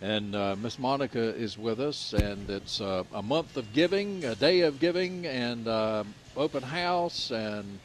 And 0.00 0.34
uh, 0.34 0.56
Miss 0.56 0.78
Monica 0.78 1.20
is 1.20 1.58
with 1.58 1.78
us, 1.78 2.14
and 2.14 2.48
it's 2.48 2.80
uh, 2.80 3.04
a 3.12 3.22
month 3.22 3.58
of 3.58 3.70
giving, 3.74 4.24
a 4.24 4.34
day 4.34 4.62
of 4.62 4.80
giving, 4.80 5.26
and 5.26 5.68
uh, 5.68 6.04
open 6.38 6.62
house, 6.62 7.30
and 7.30 7.78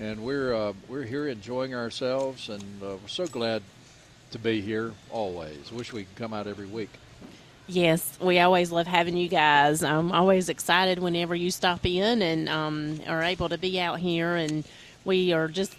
and 0.00 0.24
we're 0.24 0.52
uh, 0.52 0.72
we're 0.88 1.04
here 1.04 1.28
enjoying 1.28 1.76
ourselves, 1.76 2.48
and 2.48 2.64
uh, 2.82 2.96
we're 3.00 3.06
so 3.06 3.28
glad 3.28 3.62
to 4.30 4.38
be 4.38 4.60
here 4.60 4.92
always. 5.10 5.70
Wish 5.72 5.92
we 5.92 6.04
could 6.04 6.16
come 6.16 6.32
out 6.32 6.46
every 6.46 6.66
week. 6.66 6.90
Yes, 7.68 8.16
we 8.20 8.38
always 8.38 8.70
love 8.70 8.86
having 8.86 9.16
you 9.16 9.28
guys. 9.28 9.82
I'm 9.82 10.12
always 10.12 10.48
excited 10.48 11.00
whenever 11.00 11.34
you 11.34 11.50
stop 11.50 11.84
in 11.84 12.22
and 12.22 12.48
um, 12.48 13.00
are 13.08 13.22
able 13.22 13.48
to 13.48 13.58
be 13.58 13.80
out 13.80 13.98
here, 13.98 14.36
and 14.36 14.64
we 15.04 15.32
are 15.32 15.48
just 15.48 15.74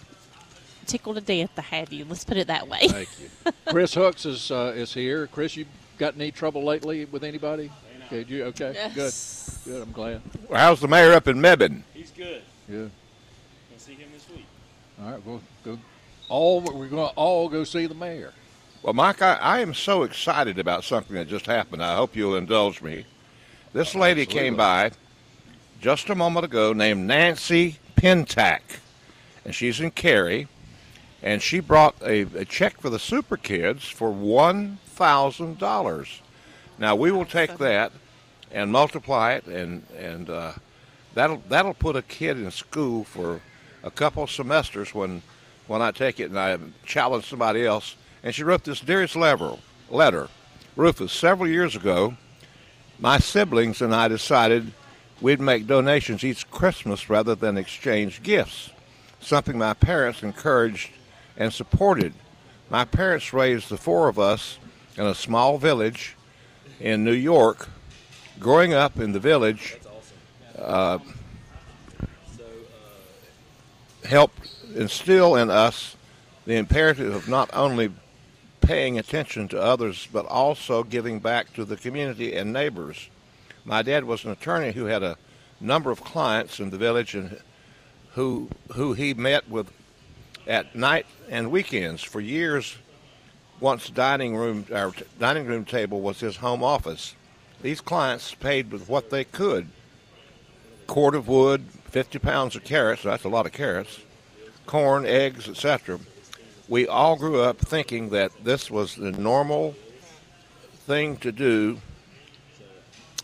tickled 0.86 1.16
to 1.16 1.22
death 1.22 1.56
to 1.56 1.62
have 1.62 1.94
you. 1.94 2.04
Let's 2.04 2.26
put 2.26 2.36
it 2.36 2.48
that 2.48 2.68
way. 2.68 2.88
Thank 2.90 3.10
you. 3.22 3.52
Chris 3.68 3.94
Hooks 3.94 4.26
is 4.26 4.52
uh, 4.52 4.74
is 4.76 4.94
here. 4.94 5.28
Chris, 5.28 5.56
you 5.56 5.66
got 5.98 6.16
any 6.16 6.32
trouble 6.32 6.64
lately 6.64 7.06
with 7.06 7.24
anybody? 7.24 7.72
Okay, 8.08 8.26
you 8.28 8.44
okay? 8.46 8.72
Yes. 8.74 9.60
Good. 9.66 9.72
Good. 9.72 9.82
I'm 9.84 9.92
glad. 9.92 10.22
How's 10.52 10.80
the 10.80 10.88
mayor 10.88 11.14
up 11.14 11.28
in 11.28 11.38
Mebane? 11.38 11.84
He's 11.94 12.12
good. 12.12 12.42
Good. 12.70 12.90
Gonna 13.70 13.80
see 13.80 13.94
him 13.94 14.10
this 14.14 14.30
week. 14.30 14.46
All 15.02 15.12
right. 15.12 15.26
We'll 15.26 15.38
go. 15.38 15.44
All 16.30 16.62
we're 16.62 16.88
going 16.88 17.10
to 17.10 17.16
all 17.16 17.50
go 17.50 17.64
see 17.64 17.86
the 17.86 17.96
mayor. 17.96 18.34
Well, 18.84 18.94
Mike, 18.94 19.22
I, 19.22 19.36
I 19.36 19.60
am 19.60 19.74
so 19.74 20.04
excited 20.04 20.60
about 20.60 20.84
something 20.84 21.16
that 21.16 21.28
just 21.28 21.46
happened. 21.46 21.84
I 21.84 21.96
hope 21.96 22.16
you'll 22.16 22.36
indulge 22.36 22.82
me. 22.82 23.06
This 23.74 23.96
lady 23.96 24.26
came 24.26 24.56
by 24.56 24.92
just 25.82 26.10
a 26.10 26.16
moment 26.16 26.46
ago 26.46 26.74
named 26.74 27.08
Nancy 27.08 27.78
Pintack, 27.96 28.62
and 29.46 29.54
she's 29.54 29.80
in 29.80 29.92
Cary, 29.92 30.48
and 31.22 31.42
she 31.42 31.60
brought 31.60 31.96
a, 32.02 32.22
a 32.36 32.46
check 32.46 32.80
for 32.80 32.90
the 32.90 33.00
Super 33.00 33.38
Kids 33.38 33.86
for 33.86 34.12
$1,000. 34.12 36.20
Now, 36.80 36.96
we 36.96 37.12
will 37.12 37.26
take 37.26 37.58
that 37.58 37.92
and 38.52 38.72
multiply 38.72 39.34
it, 39.34 39.46
and, 39.46 39.84
and 39.98 40.30
uh, 40.30 40.54
that'll, 41.14 41.42
that'll 41.50 41.74
put 41.74 41.96
a 41.96 42.02
kid 42.02 42.38
in 42.38 42.50
school 42.52 43.04
for 43.04 43.42
a 43.84 43.92
couple 43.92 44.24
of 44.24 44.32
semesters 44.32 44.94
when, 44.94 45.22
when 45.68 45.82
I 45.82 45.92
take 45.92 46.20
it 46.20 46.30
and 46.30 46.40
I 46.40 46.58
challenge 46.86 47.26
somebody 47.26 47.66
else. 47.66 47.96
And 48.24 48.34
she 48.34 48.44
wrote 48.44 48.64
this 48.64 48.80
dearest 48.80 49.16
letter, 49.16 49.54
letter. 49.90 50.30
Rufus, 50.76 51.12
several 51.12 51.50
years 51.50 51.76
ago, 51.76 52.16
my 53.00 53.20
siblings 53.20 53.82
and 53.82 53.94
I 53.94 54.08
decided 54.08 54.72
we'd 55.22 55.40
make 55.40 55.68
donations 55.68 56.24
each 56.24 56.50
Christmas 56.52 57.10
rather 57.10 57.36
than 57.36 57.58
exchange 57.58 58.24
gifts, 58.24 58.70
something 59.20 59.58
my 59.58 59.74
parents 59.74 60.24
encouraged 60.24 60.92
and 61.36 61.54
supported. 61.54 62.14
My 62.70 62.86
parents 62.86 63.34
raised 63.34 63.70
the 63.70 63.78
four 63.78 64.08
of 64.08 64.20
us 64.20 64.58
in 64.98 65.06
a 65.06 65.16
small 65.16 65.58
village 65.58 66.16
in 66.80 67.04
New 67.04 67.14
York. 67.14 67.70
Growing 68.40 68.74
up 68.74 69.00
in 69.00 69.14
the 69.14 69.20
village 69.20 69.78
uh, 70.58 71.00
helped 74.04 74.57
instill 74.76 75.36
in 75.36 75.50
us 75.50 75.96
the 76.46 76.56
imperative 76.56 77.14
of 77.14 77.28
not 77.28 77.50
only 77.54 77.92
paying 78.62 78.98
attention 79.00 79.48
to 79.48 79.62
others, 79.62 80.08
but 80.12 80.26
also 80.26 80.84
giving 80.84 81.20
back 81.20 81.54
to 81.54 81.66
the 81.66 81.78
community 81.78 82.36
and 82.36 82.52
neighbors. 82.52 83.10
My 83.66 83.82
dad 83.82 84.04
was 84.04 84.26
an 84.26 84.32
attorney 84.32 84.72
who 84.72 84.86
had 84.86 85.04
a 85.04 85.18
number 85.60 85.92
of 85.92 86.04
clients 86.04 86.60
in 86.60 86.70
the 86.70 86.78
village 86.78 87.16
and 87.16 87.40
who 88.14 88.50
who 88.74 88.94
he 88.94 89.14
met 89.14 89.50
with 89.50 89.72
at 90.48 90.76
night 90.76 91.06
and 91.30 91.52
weekends 91.52 92.04
for 92.04 92.20
years. 92.20 92.78
Once 93.60 93.90
dining 93.90 94.36
room 94.36 94.66
our 94.74 94.94
dining 95.20 95.46
room 95.46 95.66
table 95.66 96.02
was 96.02 96.20
his 96.20 96.38
home 96.38 96.64
office. 96.64 97.16
These 97.62 97.82
clients 97.82 98.36
paid 98.36 98.72
with 98.72 98.88
what 98.88 99.10
they 99.10 99.24
could: 99.24 99.68
quart 100.86 101.16
of 101.16 101.28
wood, 101.28 101.66
fifty 101.86 102.20
pounds 102.20 102.56
of 102.56 102.64
carrots. 102.64 103.04
That's 103.04 103.24
a 103.24 103.30
lot 103.30 103.46
of 103.46 103.52
carrots. 103.52 104.00
Corn, 104.68 105.06
eggs, 105.06 105.50
etc 105.50 106.00
we 106.68 106.88
all 106.88 107.16
grew 107.16 107.42
up 107.42 107.58
thinking 107.58 108.10
that 108.10 108.32
this 108.44 108.70
was 108.70 108.96
the 108.96 109.12
normal 109.12 109.76
thing 110.86 111.18
to 111.18 111.32
do, 111.32 111.80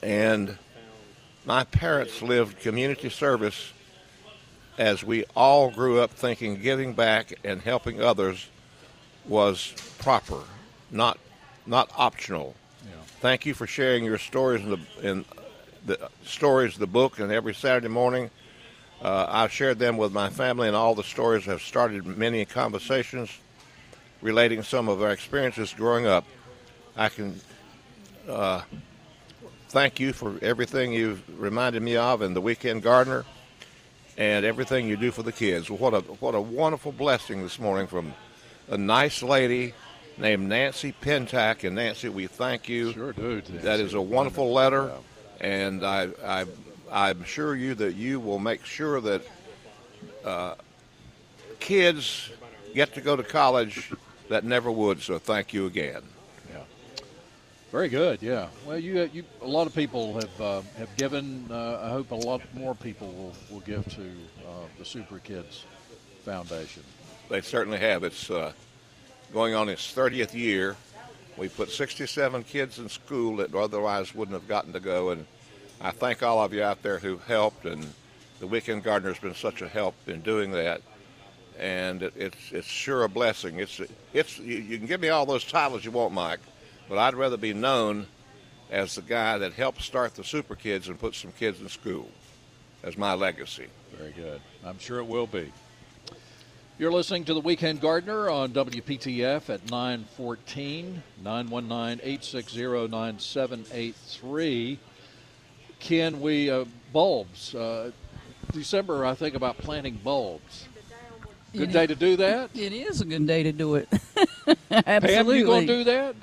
and 0.01 0.57
my 1.45 1.63
parents 1.65 2.21
lived 2.21 2.59
community 2.59 3.09
service 3.09 3.73
as 4.77 5.03
we 5.03 5.25
all 5.35 5.69
grew 5.69 5.99
up 5.99 6.11
thinking 6.11 6.59
giving 6.61 6.93
back 6.93 7.33
and 7.43 7.61
helping 7.61 8.01
others 8.01 8.47
was 9.27 9.73
proper, 9.99 10.39
not 10.89 11.17
not 11.65 11.89
optional. 11.95 12.55
Thank 13.19 13.45
you 13.45 13.53
for 13.53 13.67
sharing 13.67 14.03
your 14.03 14.17
stories 14.17 14.63
in 14.63 14.69
the 14.69 15.09
in 15.09 15.25
the 15.85 16.09
stories 16.25 16.73
of 16.73 16.79
the 16.79 16.87
book 16.87 17.19
and 17.19 17.31
every 17.31 17.53
Saturday 17.53 17.89
morning. 17.89 18.29
Uh, 19.03 19.25
I've 19.27 19.51
shared 19.51 19.79
them 19.79 19.97
with 19.97 20.13
my 20.13 20.29
family, 20.29 20.67
and 20.67 20.77
all 20.77 20.95
the 20.95 21.03
stories 21.03 21.43
have 21.43 21.61
started 21.61 22.05
many 22.05 22.45
conversations 22.45 23.29
relating 24.21 24.63
some 24.63 24.87
of 24.87 25.01
our 25.01 25.11
experiences 25.11 25.73
growing 25.73 26.07
up. 26.07 26.25
I 26.95 27.09
can 27.09 27.41
uh, 28.29 28.61
thank 29.67 29.99
you 29.99 30.13
for 30.13 30.35
everything 30.41 30.93
you've 30.93 31.21
reminded 31.37 31.83
me 31.83 31.97
of 31.97 32.21
in 32.21 32.33
the 32.33 32.39
Weekend 32.39 32.81
Gardener 32.81 33.25
and 34.17 34.45
everything 34.45 34.87
you 34.87 34.95
do 34.95 35.11
for 35.11 35.23
the 35.23 35.33
kids. 35.33 35.69
What 35.69 35.93
a 35.93 35.99
what 35.99 36.33
a 36.33 36.39
wonderful 36.39 36.93
blessing 36.93 37.43
this 37.43 37.59
morning 37.59 37.87
from 37.87 38.13
a 38.69 38.77
nice 38.77 39.21
lady 39.21 39.73
named 40.17 40.47
Nancy 40.47 40.93
Pintack. 41.01 41.65
And 41.65 41.75
Nancy, 41.75 42.07
we 42.07 42.27
thank 42.27 42.69
you. 42.69 42.93
Sure 42.93 43.11
do. 43.11 43.41
That 43.41 43.81
is 43.81 43.95
a 43.95 44.01
wonderful 44.01 44.53
letter, 44.53 44.91
and 45.41 45.85
I, 45.85 46.09
I, 46.23 46.45
I'm 46.91 47.23
sure 47.23 47.55
you 47.55 47.75
that 47.75 47.95
you 47.95 48.19
will 48.19 48.39
make 48.39 48.65
sure 48.65 49.01
that 49.01 49.21
uh, 50.23 50.55
kids 51.59 52.29
get 52.73 52.93
to 52.95 53.01
go 53.01 53.15
to 53.15 53.23
college 53.23 53.91
that 54.29 54.43
never 54.43 54.71
would. 54.71 55.01
So 55.01 55.19
thank 55.19 55.53
you 55.53 55.65
again. 55.65 56.01
Yeah, 56.49 56.63
very 57.71 57.89
good. 57.89 58.21
Yeah. 58.21 58.47
Well, 58.65 58.77
you 58.79 59.09
you 59.13 59.23
a 59.41 59.47
lot 59.47 59.67
of 59.67 59.75
people 59.75 60.13
have 60.13 60.41
uh, 60.41 60.61
have 60.77 60.95
given. 60.97 61.45
Uh, 61.49 61.81
I 61.83 61.89
hope 61.89 62.11
a 62.11 62.15
lot 62.15 62.41
more 62.53 62.75
people 62.75 63.07
will, 63.11 63.33
will 63.49 63.61
give 63.61 63.85
to 63.95 64.01
uh, 64.01 64.65
the 64.77 64.85
Super 64.85 65.19
Kids 65.19 65.65
Foundation. 66.25 66.83
They 67.29 67.41
certainly 67.41 67.79
have. 67.79 68.03
It's 68.03 68.29
uh, 68.29 68.53
going 69.33 69.55
on 69.55 69.69
its 69.69 69.93
30th 69.93 70.33
year. 70.33 70.75
We 71.35 71.49
put 71.49 71.71
67 71.71 72.43
kids 72.43 72.77
in 72.77 72.89
school 72.89 73.37
that 73.37 73.55
otherwise 73.55 74.13
wouldn't 74.13 74.39
have 74.39 74.47
gotten 74.47 74.71
to 74.73 74.79
go, 74.79 75.09
and 75.09 75.25
I 75.81 75.91
thank 75.91 76.23
all 76.23 76.43
of 76.43 76.53
you 76.53 76.63
out 76.63 76.81
there 76.81 76.99
who've 76.99 77.23
helped. 77.23 77.65
And 77.65 77.85
the 78.39 78.47
Weekend 78.47 78.83
Gardener 78.83 79.11
has 79.11 79.19
been 79.19 79.35
such 79.35 79.61
a 79.61 79.67
help 79.67 79.95
in 80.07 80.21
doing 80.21 80.51
that, 80.51 80.81
and 81.59 82.03
it, 82.03 82.13
it's 82.15 82.51
it's 82.51 82.67
sure 82.67 83.03
a 83.03 83.09
blessing. 83.09 83.59
It's 83.59 83.79
it's 84.13 84.39
you, 84.39 84.57
you 84.57 84.77
can 84.77 84.87
give 84.87 85.01
me 85.01 85.09
all 85.09 85.25
those 85.25 85.43
titles 85.43 85.85
you 85.85 85.91
want, 85.91 86.13
Mike, 86.13 86.39
but 86.89 86.97
I'd 86.97 87.15
rather 87.15 87.37
be 87.37 87.53
known 87.53 88.07
as 88.69 88.95
the 88.95 89.01
guy 89.01 89.37
that 89.37 89.53
helped 89.53 89.81
start 89.81 90.15
the 90.15 90.23
Super 90.23 90.55
Kids 90.55 90.87
and 90.87 90.99
put 90.99 91.15
some 91.15 91.31
kids 91.33 91.61
in 91.61 91.69
school 91.69 92.09
as 92.83 92.97
my 92.97 93.13
legacy. 93.13 93.67
Very 93.97 94.11
good. 94.11 94.41
I'm 94.65 94.79
sure 94.79 94.99
it 94.99 95.05
will 95.05 95.27
be. 95.27 95.51
You're 96.79 96.91
listening 96.91 97.23
to 97.25 97.35
the 97.35 97.39
Weekend 97.39 97.81
Gardener 97.81 98.31
on 98.31 98.51
WPTF 98.51 99.49
at 99.49 99.69
914 99.69 101.03
919 101.23 101.99
860 102.03 102.87
9783. 102.87 104.79
Ken, 105.83 106.21
we, 106.21 106.49
uh, 106.49 106.63
bulbs. 106.93 107.53
Uh, 107.53 107.91
December, 108.53 109.05
I 109.05 109.13
think 109.15 109.35
about 109.35 109.57
planting 109.57 109.99
bulbs. 110.03 110.65
Good 111.51 111.69
It 111.69 111.73
day 111.73 111.83
is- 111.83 111.87
to 111.89 111.95
do 111.95 112.15
that? 112.17 112.49
It 112.55 112.71
is 112.73 113.01
a 113.01 113.05
good 113.05 113.27
day 113.27 113.43
to 113.43 113.51
do 113.51 113.75
it. 113.75 113.89
Absolutely. 114.71 114.71
Pam, 114.71 115.27
you 115.29 115.45
to 115.61 115.65
do 115.67 115.83
that? 115.83 116.15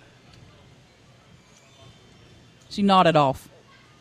She 2.71 2.83
nodded 2.83 3.17
off. 3.17 3.49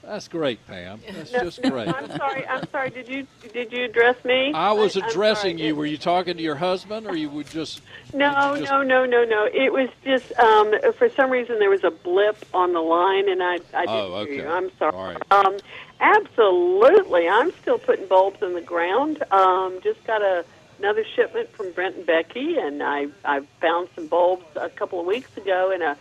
That's 0.10 0.28
great, 0.28 0.66
Pam. 0.66 1.00
That's 1.08 1.32
No, 1.32 1.44
just 1.44 1.62
great. 1.70 1.88
I'm 1.88 2.10
sorry. 2.18 2.48
I'm 2.48 2.68
sorry. 2.72 2.90
Did 2.90 3.08
you 3.08 3.28
did 3.54 3.72
you 3.72 3.86
address 3.86 4.16
me? 4.26 4.52
I 4.54 4.72
was 4.72 4.96
addressing 4.96 5.60
you. 5.60 5.76
Were 5.76 5.86
you 5.86 6.00
talking 6.00 6.36
to 6.36 6.42
your 6.42 6.56
husband, 6.56 7.06
or 7.06 7.16
you 7.16 7.30
would 7.30 7.48
just? 7.48 7.82
No, 8.12 8.56
just- 8.58 8.72
no, 8.72 8.82
no, 8.82 9.06
no, 9.06 9.24
no. 9.24 9.46
It 9.54 9.72
was 9.72 9.88
just 10.04 10.32
um, 10.40 10.74
for 10.98 11.10
some 11.10 11.30
reason 11.30 11.60
there 11.60 11.70
was 11.70 11.84
a 11.84 11.92
blip 11.92 12.44
on 12.56 12.74
the 12.74 12.80
line, 12.80 13.30
and 13.30 13.44
I 13.44 13.54
I 13.76 13.86
didn't 13.86 13.90
Oh, 13.90 14.26
hear 14.26 14.34
you. 14.34 14.48
I'm 14.48 14.72
sorry. 14.80 14.96
All 14.96 15.14
right. 15.14 15.32
Um, 15.32 15.58
absolutely, 16.00 17.30
I'm 17.30 17.52
still 17.62 17.78
putting 17.78 18.08
bulbs 18.08 18.42
in 18.42 18.56
the 18.56 18.62
ground. 18.62 19.22
Um, 19.30 19.80
just 19.84 20.04
got 20.06 20.24
a 20.24 20.44
another 20.80 21.06
shipment 21.16 21.52
from 21.52 21.72
Brent 21.74 21.98
and 21.98 22.06
Becky, 22.08 22.58
and 22.58 22.82
I 22.82 23.10
I 23.24 23.42
found 23.62 23.90
some 23.94 24.08
bulbs 24.08 24.46
a 24.56 24.70
couple 24.72 25.00
of 25.00 25.06
weeks 25.06 25.38
ago 25.38 25.72
in 25.72 25.84
a 25.84 25.96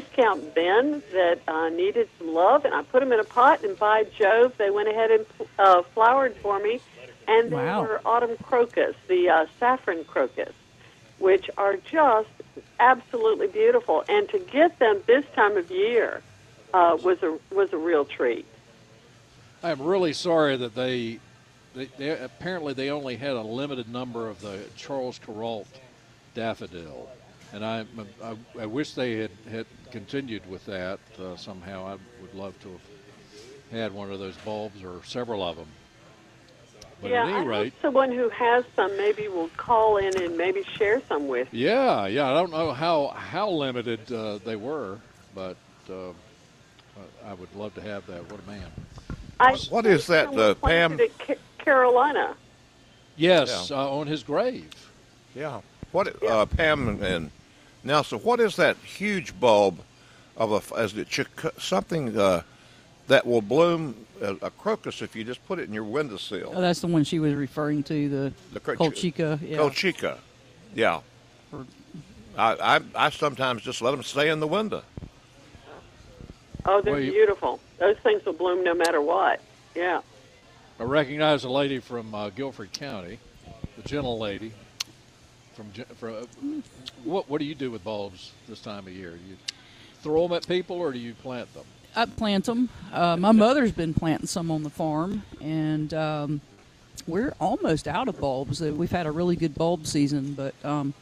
discount 0.00 0.54
bin 0.54 1.02
that 1.12 1.40
uh, 1.48 1.68
needed 1.68 2.08
some 2.18 2.32
love, 2.34 2.64
and 2.64 2.74
I 2.74 2.82
put 2.82 3.00
them 3.00 3.12
in 3.12 3.20
a 3.20 3.24
pot. 3.24 3.64
And 3.64 3.78
by 3.78 4.04
Jove, 4.18 4.52
they 4.58 4.70
went 4.70 4.88
ahead 4.88 5.10
and 5.10 5.26
uh, 5.58 5.82
flowered 5.94 6.34
for 6.42 6.58
me, 6.58 6.80
and 7.28 7.50
they 7.50 7.54
Wow. 7.54 7.82
were 7.82 8.00
autumn 8.04 8.36
crocus, 8.42 8.94
the 9.08 9.28
uh, 9.28 9.46
saffron 9.58 10.04
crocus 10.04 10.52
which 11.18 11.48
are 11.56 11.76
just 11.76 12.28
absolutely 12.80 13.46
beautiful. 13.46 14.02
And 14.08 14.28
to 14.30 14.40
get 14.40 14.78
them 14.80 15.00
this 15.06 15.24
time 15.36 15.56
of 15.56 15.70
year 15.70 16.20
uh, 16.74 16.96
was 17.00 17.18
a 17.22 17.38
was 17.54 17.68
a 17.72 17.76
real 17.76 18.04
treat. 18.04 18.44
I'm 19.62 19.80
really 19.80 20.12
sorry 20.12 20.56
that 20.56 20.74
they, 20.74 21.20
they, 21.74 21.88
they 21.96 22.18
apparently 22.18 22.74
they 22.74 22.90
only 22.90 23.16
had 23.16 23.36
a 23.36 23.42
limited 23.42 23.88
number 23.88 24.28
of 24.28 24.40
the 24.40 24.58
Charles 24.74 25.18
Perrault 25.18 25.68
daffodil, 26.34 27.08
and 27.52 27.64
I, 27.64 27.84
I, 28.22 28.36
I 28.60 28.66
wish 28.66 28.94
they 28.94 29.16
had, 29.18 29.30
had 29.50 29.66
continued 29.90 30.48
with 30.48 30.64
that 30.66 30.98
uh, 31.20 31.36
somehow. 31.36 31.86
I 31.86 31.92
would 32.20 32.34
love 32.34 32.58
to 32.62 32.70
have 32.70 32.80
had 33.70 33.92
one 33.92 34.10
of 34.10 34.18
those 34.18 34.36
bulbs 34.38 34.82
or 34.82 35.00
several 35.04 35.42
of 35.42 35.56
them. 35.56 35.66
But 37.00 37.10
yeah, 37.10 37.22
at 37.24 37.28
any 37.30 37.36
I 37.38 37.44
rate, 37.44 37.72
hope 37.72 37.82
someone 37.82 38.12
who 38.12 38.28
has 38.28 38.64
some 38.76 38.96
maybe 38.96 39.26
will 39.28 39.50
call 39.56 39.96
in 39.96 40.16
and 40.22 40.36
maybe 40.38 40.62
share 40.76 41.02
some 41.08 41.26
with. 41.26 41.48
you. 41.52 41.66
yeah, 41.68 42.06
yeah. 42.06 42.30
I 42.30 42.34
don't 42.34 42.52
know 42.52 42.72
how 42.72 43.08
how 43.08 43.50
limited 43.50 44.12
uh, 44.12 44.38
they 44.44 44.54
were, 44.54 44.98
but 45.34 45.56
uh, 45.90 46.10
I 47.26 47.34
would 47.34 47.52
love 47.56 47.74
to 47.74 47.80
have 47.80 48.06
that. 48.06 48.30
What 48.30 48.40
a 48.46 48.48
man! 48.48 48.70
I 49.40 49.56
What 49.70 49.84
is 49.84 50.06
that, 50.06 50.28
uh, 50.32 50.54
Pam? 50.54 51.00
it 51.00 51.12
Ca- 51.18 51.34
Carolina. 51.58 52.36
Yes, 53.16 53.68
Yeah. 53.70 53.78
uh, 53.78 53.88
on 53.88 54.06
his 54.06 54.22
grave. 54.22 54.70
Yeah. 55.34 55.60
What, 55.90 56.22
uh, 56.24 56.46
Pam 56.46 57.02
and- 57.02 57.30
and 57.84 58.06
so 58.06 58.18
what 58.18 58.40
is 58.40 58.56
that 58.56 58.76
huge 58.78 59.38
bulb 59.38 59.80
of 60.36 60.72
a, 60.72 60.78
as 60.78 60.96
it 60.96 61.10
chic- 61.10 61.28
something 61.58 62.16
uh, 62.18 62.42
that 63.08 63.26
will 63.26 63.42
bloom 63.42 64.06
a, 64.20 64.34
a 64.42 64.50
crocus 64.50 65.02
if 65.02 65.14
you 65.16 65.24
just 65.24 65.44
put 65.46 65.58
it 65.58 65.68
in 65.68 65.74
your 65.74 65.84
windowsill? 65.84 66.52
Oh, 66.54 66.60
that's 66.60 66.80
the 66.80 66.86
one 66.86 67.04
she 67.04 67.18
was 67.18 67.34
referring 67.34 67.82
to, 67.84 68.08
the, 68.08 68.32
The 68.52 68.60
cro- 68.60 68.76
Colchica. 68.76 69.38
Yeah. 69.42 69.58
Colchica. 69.58 70.18
Yeah. 70.74 71.00
For- 71.50 71.66
I, 72.36 72.76
I, 72.96 73.06
I 73.06 73.10
sometimes 73.10 73.62
just 73.62 73.82
let 73.82 73.90
them 73.90 74.02
stay 74.02 74.30
in 74.30 74.40
the 74.40 74.46
window. 74.46 74.82
Oh, 76.64 76.80
they're 76.80 76.94
Well, 76.94 77.02
you- 77.02 77.12
beautiful. 77.12 77.60
Those 77.78 77.96
things 77.98 78.24
will 78.24 78.32
bloom 78.34 78.62
no 78.64 78.74
matter 78.74 79.00
what. 79.00 79.40
Yeah. 79.74 80.00
I 80.78 80.84
recognize 80.84 81.44
a 81.44 81.50
lady 81.50 81.78
from 81.80 82.14
uh, 82.14 82.30
Guilford 82.30 82.72
County, 82.72 83.18
the 83.76 83.82
gentle 83.88 84.18
lady. 84.18 84.52
From, 85.54 85.70
from 85.96 86.14
uh, 86.14 86.24
what 87.04 87.28
what 87.28 87.38
do 87.38 87.44
you 87.44 87.54
do 87.54 87.70
with 87.70 87.84
bulbs 87.84 88.32
this 88.48 88.60
time 88.60 88.86
of 88.86 88.92
year? 88.92 89.10
Do 89.10 89.28
you 89.28 89.36
throw 90.02 90.26
them 90.26 90.36
at 90.36 90.46
people 90.46 90.76
or 90.76 90.92
do 90.92 90.98
you 90.98 91.14
plant 91.14 91.52
them? 91.54 91.64
I 91.94 92.06
plant 92.06 92.46
them. 92.46 92.70
Uh, 92.90 93.16
my 93.18 93.32
mother's 93.32 93.72
been 93.72 93.92
planting 93.92 94.26
some 94.26 94.50
on 94.50 94.62
the 94.62 94.70
farm, 94.70 95.22
and 95.42 95.92
um, 95.92 96.40
we're 97.06 97.34
almost 97.38 97.86
out 97.86 98.08
of 98.08 98.18
bulbs. 98.18 98.62
Uh, 98.62 98.72
We've 98.74 98.90
had 98.90 99.06
a 99.06 99.10
really 99.10 99.36
good 99.36 99.54
bulb 99.54 99.86
season, 99.86 100.32
but 100.32 100.54
um, 100.64 100.94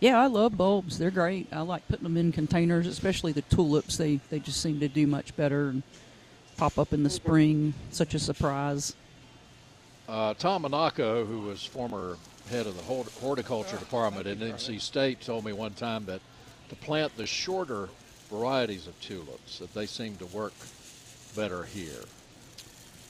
yeah, 0.00 0.18
I 0.18 0.26
love 0.26 0.56
bulbs. 0.56 0.98
They're 0.98 1.10
great. 1.10 1.48
I 1.52 1.60
like 1.60 1.86
putting 1.88 2.04
them 2.04 2.16
in 2.16 2.32
containers, 2.32 2.86
especially 2.86 3.32
the 3.32 3.42
tulips. 3.42 3.98
They 3.98 4.20
they 4.30 4.38
just 4.38 4.62
seem 4.62 4.80
to 4.80 4.88
do 4.88 5.06
much 5.06 5.36
better 5.36 5.68
and 5.68 5.82
pop 6.56 6.78
up 6.78 6.94
in 6.94 7.02
the 7.02 7.10
spring. 7.10 7.74
Such 7.90 8.14
a 8.14 8.18
surprise. 8.18 8.94
Uh, 10.08 10.32
Tom 10.32 10.62
Monaco, 10.62 11.26
who 11.26 11.40
was 11.40 11.62
former 11.62 12.16
head 12.48 12.66
of 12.66 12.76
the 12.76 12.82
horticulture 12.82 13.76
department 13.76 14.26
at 14.26 14.38
NC 14.38 14.80
State, 14.80 15.20
told 15.20 15.44
me 15.44 15.52
one 15.52 15.72
time 15.72 16.04
that 16.06 16.20
to 16.68 16.76
plant 16.76 17.16
the 17.16 17.26
shorter 17.26 17.88
varieties 18.30 18.86
of 18.86 18.98
tulips, 19.00 19.58
that 19.58 19.72
they 19.74 19.86
seem 19.86 20.16
to 20.16 20.26
work 20.26 20.52
better 21.36 21.64
here. 21.64 22.04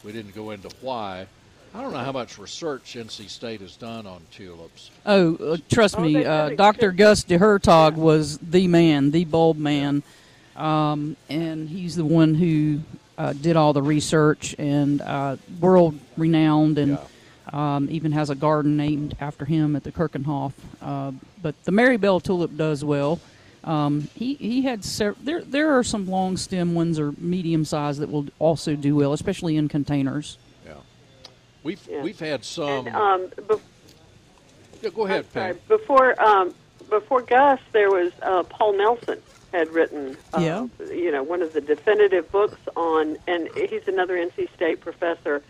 We 0.04 0.12
didn't 0.12 0.34
go 0.34 0.50
into 0.50 0.68
why. 0.80 1.26
I 1.74 1.82
don't 1.82 1.92
know 1.92 1.98
how 1.98 2.12
much 2.12 2.38
research 2.38 2.94
NC 2.96 3.28
State 3.28 3.60
has 3.60 3.76
done 3.76 4.06
on 4.06 4.22
tulips. 4.30 4.90
Oh, 5.04 5.34
uh, 5.36 5.56
trust 5.68 5.96
Oh, 5.98 6.02
me, 6.02 6.24
uh, 6.24 6.50
Dr. 6.50 6.90
should. 6.90 6.96
Gus 6.96 7.24
De 7.24 7.38
Hertogh 7.38 7.94
was 7.94 8.38
the 8.38 8.66
man, 8.68 9.10
the 9.10 9.24
bulb 9.24 9.58
man, 9.58 10.02
um, 10.56 11.16
and 11.28 11.68
he's 11.68 11.94
the 11.94 12.04
one 12.04 12.34
who 12.34 12.80
uh, 13.18 13.32
did 13.34 13.56
all 13.56 13.72
the 13.72 13.82
research 13.82 14.54
and 14.58 15.00
uh, 15.02 15.36
world 15.60 15.98
renowned, 16.16 16.78
and 16.78 16.98
um, 17.52 17.88
even 17.90 18.12
has 18.12 18.30
a 18.30 18.34
garden 18.34 18.76
named 18.76 19.16
after 19.20 19.44
him 19.44 19.74
at 19.76 19.84
the 19.84 19.92
Keukenhof. 19.92 20.52
Uh, 20.82 21.12
but 21.42 21.54
the 21.64 21.72
Marybelle 21.72 22.20
tulip 22.20 22.56
does 22.56 22.84
well. 22.84 23.20
Um, 23.64 24.08
he 24.14 24.34
he 24.34 24.62
had 24.62 24.84
sev- 24.84 25.16
there 25.22 25.42
there 25.42 25.76
are 25.76 25.82
some 25.82 26.06
long 26.06 26.36
stem 26.36 26.74
ones 26.74 26.98
or 26.98 27.12
medium 27.18 27.64
size 27.64 27.98
that 27.98 28.10
will 28.10 28.26
also 28.38 28.76
do 28.76 28.94
well, 28.96 29.12
especially 29.12 29.56
in 29.56 29.68
containers. 29.68 30.38
Yeah, 30.64 30.74
we've 31.64 31.80
Yeah. 31.90 32.02
we've 32.02 32.18
had 32.20 32.44
some. 32.44 32.86
And 32.86 32.96
um, 32.96 33.26
bef- 33.46 33.60
yeah, 34.80 34.90
go 34.90 35.06
ahead, 35.06 35.24
I'm 35.26 35.32
sorry, 35.32 35.54
Before 35.66 36.20
um, 36.22 36.54
before 36.88 37.20
Gus, 37.22 37.58
there 37.72 37.90
was 37.90 38.12
uh, 38.22 38.44
Paul 38.44 38.74
Nelson 38.78 39.18
had 39.52 39.68
written, 39.70 40.16
uh, 40.34 40.40
Yeah. 40.40 40.66
you 40.94 41.10
know, 41.10 41.22
one 41.22 41.42
of 41.42 41.52
the 41.52 41.60
definitive 41.60 42.30
books 42.30 42.58
on, 42.76 43.16
and 43.26 43.48
he's 43.56 43.86
another 43.88 44.14
NC 44.16 44.48
State 44.54 44.80
professor. 44.80 45.42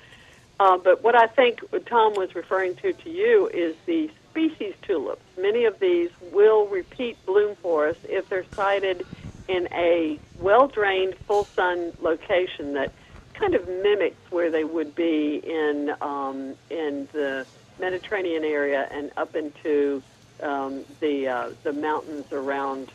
Uh, 0.61 0.77
but 0.77 1.05
what 1.05 1.15
I 1.15 1.27
think 1.27 1.61
Tom 1.87 2.15
was 2.15 2.35
referring 2.35 2.75
to 2.77 2.93
to 2.93 3.11
you 3.11 3.49
is 3.49 3.77
the 3.87 4.11
species 4.31 4.75
tulips. 4.83 5.23
Many 5.39 5.65
of 5.65 5.79
these 5.79 6.11
will 6.33 6.67
repeat 6.67 7.17
bloom 7.27 7.55
for 7.57 7.89
us 7.89 7.97
if 8.09 8.29
they're 8.29 8.45
sited 8.55 9.07
in 9.47 9.69
a 9.73 10.19
well-drained, 10.41 11.15
full 11.27 11.45
sun 11.45 11.93
location 12.01 12.75
that 12.75 12.93
kind 13.35 13.55
of 13.55 13.67
mimics 13.69 14.19
where 14.31 14.51
they 14.51 14.65
would 14.65 14.95
be 14.95 15.37
in 15.37 15.95
um, 16.01 16.55
in 16.71 17.09
the 17.13 17.47
Mediterranean 17.79 18.45
area 18.45 18.89
and 18.91 19.11
up 19.17 19.37
into 19.37 20.03
um, 20.43 20.85
the 21.01 21.29
uh, 21.29 21.51
the 21.63 21.73
mountains 21.73 22.31
around 22.33 22.91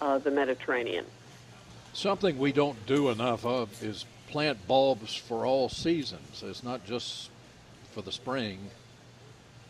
uh, 0.00 0.18
the 0.18 0.30
Mediterranean. 0.30 1.04
Something 1.92 2.38
we 2.38 2.52
don't 2.52 2.86
do 2.86 3.10
enough 3.10 3.44
of 3.44 3.82
is 3.82 4.04
plant 4.28 4.66
bulbs 4.68 5.14
for 5.14 5.46
all 5.46 5.68
seasons. 5.68 6.42
It's 6.44 6.62
not 6.62 6.84
just 6.86 7.30
for 7.92 8.02
the 8.02 8.12
spring. 8.12 8.58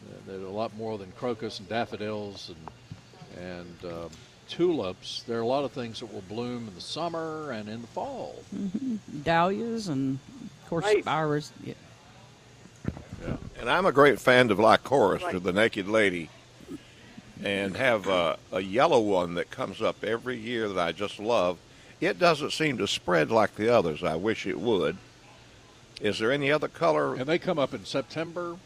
Uh, 0.08 0.14
There's 0.26 0.42
a 0.42 0.48
lot 0.48 0.76
more 0.76 0.98
than 0.98 1.12
crocus 1.12 1.58
and 1.58 1.68
daffodils 1.68 2.50
and 2.50 2.68
and 3.44 3.92
um, 3.92 4.10
tulips. 4.48 5.22
There 5.28 5.38
are 5.38 5.42
a 5.42 5.46
lot 5.46 5.64
of 5.64 5.70
things 5.72 6.00
that 6.00 6.12
will 6.12 6.22
bloom 6.22 6.66
in 6.68 6.74
the 6.74 6.80
summer 6.80 7.50
and 7.52 7.68
in 7.68 7.82
the 7.82 7.86
fall. 7.88 8.34
Dahlias 9.24 9.88
and 9.88 10.18
of 10.62 10.68
course 10.68 10.84
Right. 10.84 11.06
iris. 11.06 11.52
Yeah. 11.64 11.74
And 13.60 13.68
I'm 13.68 13.86
a 13.86 13.92
great 13.92 14.20
fan 14.20 14.50
of 14.50 14.58
Lycoris, 14.58 15.22
Right. 15.22 15.34
or 15.34 15.40
the 15.40 15.52
Naked 15.52 15.88
Lady, 15.88 16.30
and 17.44 17.76
have 17.76 18.08
uh, 18.08 18.36
a 18.52 18.60
yellow 18.60 19.00
one 19.00 19.34
that 19.34 19.50
comes 19.50 19.82
up 19.82 20.02
every 20.04 20.36
year 20.38 20.68
that 20.68 20.78
I 20.88 20.92
just 20.92 21.18
love. 21.18 21.58
It 22.00 22.18
doesn't 22.18 22.52
seem 22.52 22.78
to 22.78 22.86
spread 22.86 23.30
like 23.30 23.54
the 23.56 23.74
others. 23.74 24.02
I 24.04 24.16
wish 24.16 24.46
it 24.46 24.58
would. 24.58 24.96
Is 26.00 26.18
there 26.18 26.30
any 26.30 26.52
other 26.52 26.68
color? 26.68 27.14
And 27.14 27.26
they 27.26 27.38
come 27.38 27.58
up 27.58 27.74
in 27.74 27.84
September. 27.84 28.56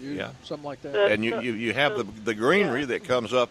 You- 0.00 0.10
Yeah. 0.10 0.30
something 0.44 0.64
like 0.64 0.80
that. 0.82 1.10
And 1.12 1.24
you, 1.24 1.40
you, 1.40 1.52
you 1.54 1.72
have 1.74 1.96
the, 1.96 2.04
the 2.24 2.34
greenery 2.34 2.84
that 2.86 3.04
comes 3.04 3.32
up 3.34 3.50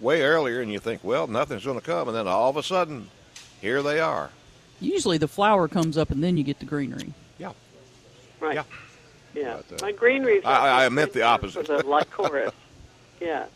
way 0.00 0.22
earlier, 0.22 0.60
and 0.60 0.72
you 0.72 0.78
think, 0.78 1.02
well, 1.02 1.26
nothing's 1.26 1.64
going 1.64 1.78
to 1.80 1.84
come. 1.84 2.08
And 2.08 2.16
then 2.16 2.28
all 2.28 2.48
of 2.48 2.56
a 2.56 2.62
sudden, 2.62 3.08
here 3.60 3.82
they 3.82 3.98
are. 3.98 4.30
Usually 4.80 5.18
the 5.18 5.28
flower 5.28 5.68
comes 5.68 5.96
up 5.98 6.10
and 6.10 6.22
then 6.22 6.36
you 6.36 6.44
get 6.44 6.58
the 6.60 6.66
greenery. 6.66 7.12
Yeah. 7.38 7.52
Right. 8.40 8.54
Yeah. 8.54 8.62
Yeah. 9.34 9.42
About 9.54 9.68
that. 9.68 9.82
My 9.82 9.92
greenery. 9.92 10.44
I- 10.44 10.86
I 10.86 10.88
meant 10.90 11.12
the 11.12 11.22
opposite. 11.22 11.66
For 11.66 11.76
the 11.78 11.82
lycoris. 11.82 12.52
yeah. 13.20 13.46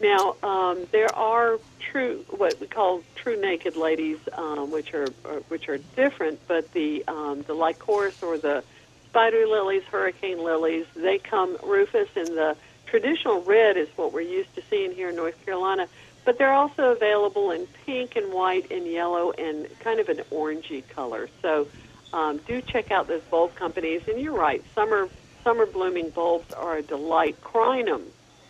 Now 0.00 0.36
um, 0.42 0.86
there 0.92 1.14
are 1.14 1.58
true 1.78 2.24
what 2.30 2.58
we 2.60 2.66
call 2.66 3.02
true 3.14 3.40
naked 3.40 3.76
ladies, 3.76 4.18
um, 4.32 4.70
which 4.70 4.94
are, 4.94 5.08
are 5.24 5.40
which 5.48 5.68
are 5.68 5.78
different, 5.94 6.40
but 6.46 6.72
the 6.72 7.04
um, 7.08 7.42
the 7.42 7.54
lycoris 7.54 8.22
or 8.22 8.38
the 8.38 8.64
spider 9.08 9.46
lilies, 9.46 9.82
hurricane 9.84 10.42
lilies, 10.42 10.86
they 10.94 11.18
come 11.18 11.56
rufus 11.62 12.08
in 12.16 12.34
the 12.34 12.56
traditional 12.86 13.42
red 13.42 13.76
is 13.76 13.88
what 13.96 14.12
we're 14.12 14.20
used 14.20 14.54
to 14.54 14.62
seeing 14.68 14.92
here 14.92 15.08
in 15.10 15.16
North 15.16 15.42
Carolina. 15.44 15.88
But 16.24 16.38
they're 16.38 16.52
also 16.52 16.90
available 16.90 17.50
in 17.52 17.66
pink 17.86 18.16
and 18.16 18.32
white 18.32 18.70
and 18.70 18.86
yellow 18.86 19.30
and 19.30 19.68
kind 19.80 20.00
of 20.00 20.08
an 20.08 20.18
orangey 20.32 20.86
color. 20.88 21.28
So 21.40 21.68
um, 22.12 22.38
do 22.46 22.60
check 22.60 22.90
out 22.90 23.06
those 23.06 23.22
bulb 23.30 23.54
companies. 23.54 24.02
And 24.08 24.20
you're 24.20 24.36
right, 24.36 24.62
summer 24.74 25.08
summer 25.44 25.66
blooming 25.66 26.10
bulbs 26.10 26.52
are 26.52 26.78
a 26.78 26.82
delight. 26.82 27.40
Crinum 27.40 28.02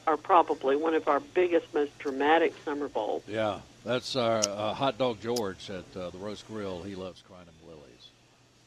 are 0.07 0.17
probably 0.17 0.77
one 0.77 0.95
of 0.95 1.09
our 1.09 1.21
biggest, 1.21 1.73
most 1.75 1.99
dramatic 1.99 2.55
summer 2.65 2.89
bulbs. 2.89 3.27
Yeah, 3.29 3.61
that's 3.85 4.17
our 4.17 4.39
uh, 4.39 4.73
hot 4.75 4.99
dog 4.99 5.21
George 5.21 5.71
at 5.71 5.85
uh, 5.97 6.11
the 6.11 6.19
Roast 6.19 6.47
Grill. 6.47 6.83
He 6.83 6.95
loves 6.95 7.23
crinum 7.29 7.69
lilies. 7.69 8.11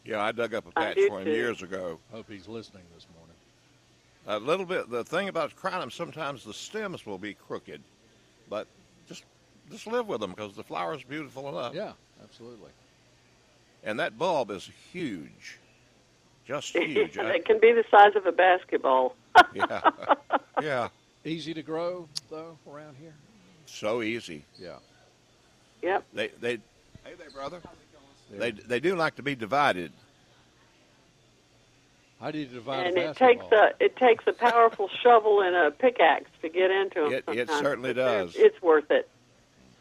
Yeah, 0.06 0.22
I 0.22 0.32
dug 0.32 0.54
up 0.54 0.68
a 0.68 0.72
patch 0.72 0.96
do 0.96 1.08
for 1.08 1.20
him 1.20 1.26
too. 1.26 1.32
years 1.32 1.62
ago. 1.62 2.00
Hope 2.12 2.26
he's 2.30 2.48
listening 2.48 2.84
this 2.96 3.06
morning. 3.16 3.36
A 4.28 4.40
little 4.40 4.66
bit. 4.66 4.90
The 4.90 5.04
thing 5.04 5.30
about 5.30 5.56
crinum, 5.56 5.92
sometimes 5.92 6.44
the 6.44 6.54
stems 6.54 7.06
will 7.06 7.18
be 7.18 7.34
crooked, 7.34 7.82
but 8.50 8.68
just 9.08 9.24
just 9.72 9.88
live 9.88 10.08
with 10.08 10.20
them 10.20 10.32
because 10.32 10.56
the 10.56 10.64
flower's 10.64 11.04
are 11.04 11.08
beautiful 11.08 11.50
enough. 11.50 11.74
Yeah, 11.74 11.94
absolutely. 12.24 12.72
And 13.84 14.00
that 14.00 14.18
bulb 14.18 14.52
is 14.52 14.70
huge, 14.92 15.58
just 16.46 16.76
huge. 16.78 17.18
It 17.18 17.46
can 17.46 17.60
be 17.60 17.72
the 17.72 17.86
size 17.90 18.16
of 18.16 18.26
a 18.26 18.32
basketball. 18.32 19.16
yeah, 19.54 19.82
yeah. 20.62 20.90
Easy 21.26 21.54
to 21.54 21.62
grow 21.62 22.08
though 22.30 22.58
around 22.70 22.96
here. 22.98 23.14
So 23.66 24.02
easy. 24.02 24.46
Yeah. 24.58 24.78
Yep. 25.82 26.04
They 26.14 26.28
they. 26.40 26.54
Hey 27.04 27.14
there, 27.18 27.30
brother. 27.30 27.62
They 28.32 28.52
they 28.52 28.80
do 28.80 28.96
like 28.96 29.16
to 29.16 29.24
be 29.24 29.36
divided. 29.36 29.92
How 32.20 32.32
do 32.32 32.38
you 32.40 32.46
divide 32.48 32.88
and 32.88 32.98
a 32.98 33.10
it 33.12 33.16
takes 33.18 33.46
a 33.52 33.72
it 33.80 33.96
takes 33.96 34.26
a 34.28 34.34
powerful 34.34 34.90
shovel 35.04 35.42
and 35.42 35.56
a 35.56 35.72
pickaxe 35.72 36.30
to 36.42 36.50
get 36.50 36.70
into 36.72 37.02
them. 37.02 37.14
It- 37.14 37.38
it 37.40 37.50
certainly 37.50 37.94
does. 37.94 38.36
It's 38.36 38.62
worth 38.62 38.92
it. 38.92 39.10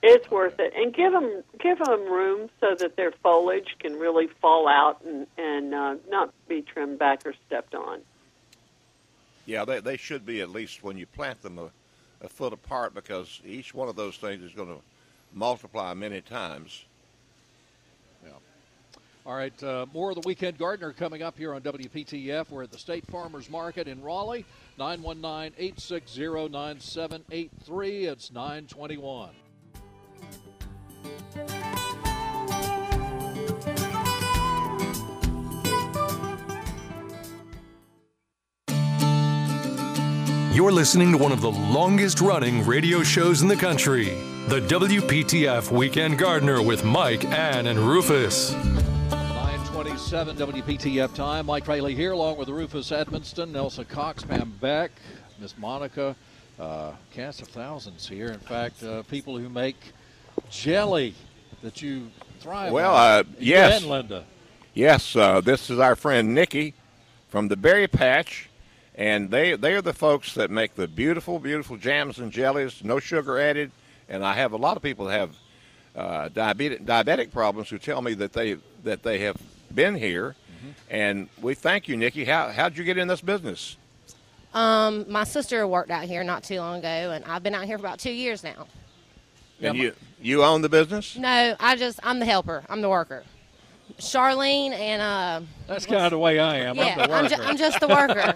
It's 0.01 0.31
worth 0.31 0.61
it, 0.61 0.73
and 0.77 0.95
give 0.95 1.13
them 1.13 1.43
give 1.59 1.79
them 1.81 2.03
room 2.05 2.49
so 2.61 2.77
that 2.79 2.95
their 2.95 3.11
foliage 3.11 3.75
can 3.81 3.95
really 3.99 4.29
fall 4.41 4.69
out 4.69 5.03
and 5.05 5.27
and 5.37 5.75
uh, 5.75 5.97
not 6.09 6.33
be 6.49 6.63
trimmed 6.63 7.01
back 7.01 7.27
or 7.27 7.35
stepped 7.47 7.75
on. 7.75 8.01
Yeah, 9.49 9.65
they 9.65 9.81
they 9.81 9.97
should 9.97 10.27
be 10.27 10.43
at 10.43 10.51
least 10.51 10.85
when 10.85 10.99
you 10.99 11.07
plant 11.07 11.41
them 11.41 11.59
a, 11.59 11.71
a 12.21 12.29
foot 12.29 12.53
apart 12.53 12.95
because 12.95 13.41
each 13.47 13.73
one 13.73 13.89
of 13.89 13.97
those 13.97 14.19
things 14.19 14.43
is 14.43 14.53
going 14.53 14.69
to 14.69 14.79
multiply 15.33 15.95
many 15.95 16.21
times. 16.21 16.85
Yeah. 18.23 18.33
All 19.25 19.35
right, 19.35 19.63
uh, 19.65 19.87
more 19.95 20.11
of 20.11 20.17
the 20.17 20.27
Weekend 20.27 20.59
Gardener 20.59 20.93
coming 20.93 21.23
up 21.23 21.39
here 21.39 21.55
on 21.55 21.63
WPTF. 21.63 22.51
We're 22.51 22.65
at 22.65 22.71
the 22.71 22.79
State 22.79 23.07
Farmers 23.07 23.49
Market 23.49 23.89
in 23.89 24.03
Raleigh, 24.03 24.45
919 24.77 25.55
860 25.57 26.51
9783. 26.51 28.05
It's 28.05 28.31
921. 28.31 29.31
You're 40.59 40.73
listening 40.73 41.13
to 41.13 41.19
one 41.19 41.31
of 41.31 41.41
the 41.41 41.53
longest 41.53 42.21
running 42.21 42.67
radio 42.67 43.05
shows 43.05 43.43
in 43.43 43.47
the 43.47 43.55
country. 43.55 44.07
The 44.49 44.59
WPTF 44.63 45.71
Weekend 45.71 46.19
Gardener 46.19 46.61
with 46.61 46.85
Mike, 46.85 47.25
Ann, 47.27 47.69
and 47.69 47.79
Rufus. 47.79 48.51
927 49.13 50.37
WPTF 50.37 51.15
time. 51.15 51.47
Mike 51.47 51.65
Fraley 51.65 51.95
here, 51.95 52.11
along 52.11 52.39
with 52.39 52.49
Rufus 52.49 52.91
Edmisten, 52.91 53.53
Nelson 53.53 53.85
Cox, 53.85 54.25
Pam 54.25 54.53
Beck, 54.61 54.91
Miss 55.41 55.57
Monica, 55.57 56.17
uh, 56.59 56.91
cast 57.13 57.41
of 57.41 57.47
thousands 57.47 58.09
here. 58.09 58.33
In 58.33 58.41
fact, 58.41 58.83
uh, 58.83 59.05
people 59.05 59.39
who 59.39 59.49
make 59.49 59.77
jelly 60.51 61.15
that 61.63 61.81
you 61.83 62.11
thrive 62.41 62.73
Well, 62.73 62.97
on. 62.97 63.01
uh, 63.01 63.23
yes. 63.39 63.83
and 63.83 63.91
Linda. 63.93 64.25
Yes, 64.75 65.15
uh, 65.15 65.41
this 65.41 65.71
is 65.71 65.79
our 65.79 65.95
friend 65.95 66.35
Nikki 66.35 66.75
from 67.29 67.47
the 67.47 67.57
Berry 67.57 67.87
Patch, 67.87 68.48
and 68.99 69.31
they 69.31 69.55
they 69.55 69.75
are 69.75 69.81
the 69.81 69.95
folks 69.95 70.35
that 70.35 70.51
make 70.51 70.75
the 70.75 70.89
beautiful, 70.89 71.39
beautiful 71.39 71.77
jams 71.77 72.19
and 72.19 72.33
jellies, 72.33 72.83
no 72.83 72.99
sugar 72.99 73.39
added. 73.39 73.71
And 74.09 74.25
I 74.25 74.35
have 74.35 74.53
a 74.53 74.57
lot 74.57 74.77
of 74.77 74.83
people 74.83 75.07
that 75.07 75.19
have 75.19 75.37
uh, 75.95 76.29
diabetic 76.31 76.85
diabetic 76.85 77.31
problems 77.31 77.71
who 77.71 77.79
tell 77.79 78.03
me 78.03 78.15
that 78.15 78.33
they 78.33 78.57
that 78.83 79.05
they 79.05 79.21
have 79.21 79.37
been 79.73 79.95
here, 79.95 80.35
and 80.91 81.29
we 81.41 81.55
thank 81.55 81.89
you, 81.89 81.97
Nikki. 81.97 82.25
How 82.25 82.51
how'd 82.51 82.77
you 82.77 82.85
get 82.85 82.99
in 82.99 83.07
this 83.07 83.21
business? 83.21 83.77
Um, 84.53 85.05
my 85.09 85.25
sister 85.25 85.67
worked 85.69 85.91
out 85.91 86.05
here 86.05 86.25
not 86.25 86.43
too 86.43 86.59
long 86.59 86.81
ago, 86.81 86.89
and 86.89 87.25
I've 87.25 87.43
been 87.43 87.55
out 87.55 87.65
here 87.65 87.79
for 87.79 87.87
about 87.87 88.01
two 88.01 88.11
years 88.11 88.43
now. 88.43 88.67
And 89.61 89.77
you 89.77 89.93
you 90.21 90.43
own 90.43 90.61
the 90.63 90.69
business? 90.69 91.17
No, 91.17 91.55
I 91.61 91.77
just 91.77 92.01
I'm 92.03 92.19
the 92.19 92.27
helper. 92.27 92.65
I'm 92.69 92.81
the 92.81 92.89
worker. 92.89 93.23
Charlene 93.99 94.73
and 94.73 95.03
uh, 95.03 95.41
That's 95.67 95.85
kind 95.87 96.05
of 96.05 96.11
the 96.13 96.19
way 96.19 96.39
I 96.39 96.57
am. 96.59 96.77
yeah, 96.77 96.95
I'm 97.01 97.09
the 97.09 97.15
I'm, 97.15 97.29
ju- 97.29 97.43
I'm 97.43 97.57
just 97.57 97.81
the 97.81 97.89
worker. 97.89 98.35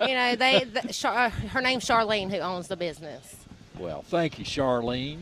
you 0.08 0.14
know, 0.14 0.34
they 0.36 0.64
the, 0.64 0.92
Char- 0.92 1.26
uh, 1.26 1.30
her 1.30 1.60
name's 1.60 1.84
Charlene 1.86 2.30
who 2.30 2.38
owns 2.38 2.66
the 2.68 2.76
business. 2.76 3.36
Well, 3.78 4.02
thank 4.02 4.38
you, 4.38 4.44
Charlene. 4.44 5.20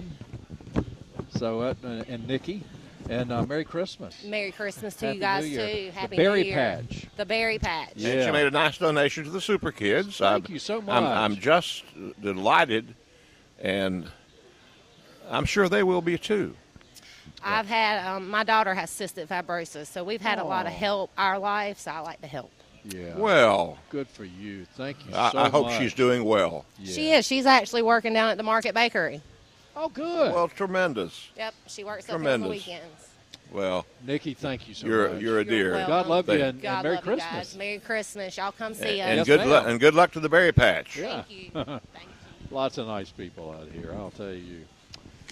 So, 1.36 1.60
uh, 1.60 1.74
and 2.08 2.26
Nikki, 2.26 2.62
and 3.08 3.32
uh, 3.32 3.44
Merry 3.46 3.64
Christmas. 3.64 4.22
Merry 4.24 4.52
Christmas 4.52 4.94
to 4.96 5.06
Happy 5.06 5.16
you 5.16 5.20
guys 5.20 5.44
New 5.44 5.50
Year. 5.50 5.66
too. 5.66 5.74
The 5.86 5.90
Happy 5.92 6.16
Berry 6.16 6.42
New 6.42 6.48
Year. 6.48 6.56
Patch. 6.56 7.06
The 7.16 7.26
berry 7.26 7.58
patch. 7.58 7.92
And 7.94 8.00
Yeah. 8.02 8.26
she 8.26 8.30
made 8.32 8.46
a 8.46 8.50
nice 8.50 8.78
donation 8.78 9.24
to 9.24 9.30
the 9.30 9.40
Super 9.40 9.72
Kids. 9.72 10.18
Thank 10.18 10.44
I'm- 10.46 10.52
you 10.52 10.58
so 10.58 10.78
I'm, 10.78 10.84
much. 10.86 11.02
I'm 11.04 11.36
just 11.36 11.84
delighted, 12.20 12.94
and 13.60 14.10
I'm 15.30 15.44
sure 15.44 15.68
they 15.68 15.82
will 15.82 16.02
be 16.02 16.16
too. 16.18 16.54
I've 17.44 17.66
had 17.66 18.06
um, 18.06 18.28
my 18.28 18.44
daughter 18.44 18.74
has 18.74 18.90
cystic 18.90 19.26
fibrosis, 19.28 19.86
so 19.86 20.04
we've 20.04 20.20
had 20.20 20.38
a 20.38 20.44
lot 20.44 20.66
of 20.66 20.72
Oh. 20.72 20.76
help 20.76 21.10
our 21.18 21.38
life. 21.38 21.78
So 21.78 21.90
I 21.90 22.00
like 22.00 22.20
to 22.22 22.26
help. 22.26 22.50
Yeah. 22.84 23.16
Well, 23.16 23.78
good 23.90 24.08
for 24.08 24.24
you. 24.24 24.64
Thank 24.76 25.06
you 25.08 25.14
I, 25.14 25.30
so 25.30 25.38
I 25.38 25.48
hope 25.48 25.66
much. 25.66 25.78
she's 25.78 25.94
doing 25.94 26.24
well. 26.24 26.64
Yeah. 26.78 26.92
She 26.92 27.12
is. 27.12 27.24
She's 27.26 27.46
actually 27.46 27.82
working 27.82 28.12
down 28.12 28.30
at 28.30 28.36
the 28.36 28.42
Market 28.42 28.74
Bakery. 28.74 29.20
Oh, 29.76 29.88
good. 29.88 30.32
Well, 30.34 30.48
tremendous. 30.48 31.28
Yep, 31.36 31.54
she 31.66 31.84
works 31.84 32.08
up 32.10 32.20
here 32.20 32.30
on 32.30 32.40
the 32.40 32.48
weekends. 32.48 33.08
Well, 33.52 33.86
Nikki, 34.06 34.34
thank 34.34 34.66
you 34.66 34.74
so 34.74 34.86
you're 34.86 35.08
much. 35.10 35.22
you're 35.22 35.38
a 35.40 35.44
dear. 35.44 35.72
welcome. 35.72 35.88
God 35.90 36.06
love 36.08 36.28
you 36.28 36.32
Thank- 36.38 36.42
and, 36.42 36.52
and 36.54 36.62
God 36.62 36.82
Merry 36.84 36.94
love 36.96 37.04
you 37.04 37.10
Christmas. 37.12 37.32
guys. 37.32 37.56
Merry 37.56 37.78
Christmas. 37.78 38.36
Y'all 38.36 38.52
come 38.52 38.74
see 38.74 39.00
and 39.00 39.20
us. 39.20 39.28
Yes, 39.28 39.38
good 39.38 39.46
luck 39.48 39.64
and 39.66 39.78
good 39.80 39.94
luck 39.94 40.10
to 40.12 40.20
the 40.20 40.28
Berry 40.28 40.52
Patch. 40.52 40.96
Yeah. 40.96 41.22
Thank 41.22 41.30
you. 41.30 41.50
Thank 41.54 41.68
you. 41.68 42.08
Lots 42.50 42.78
of 42.78 42.86
nice 42.86 43.10
people 43.10 43.52
out 43.52 43.68
here, 43.72 43.92
I'll 43.96 44.10
tell 44.10 44.32
you. 44.32 44.62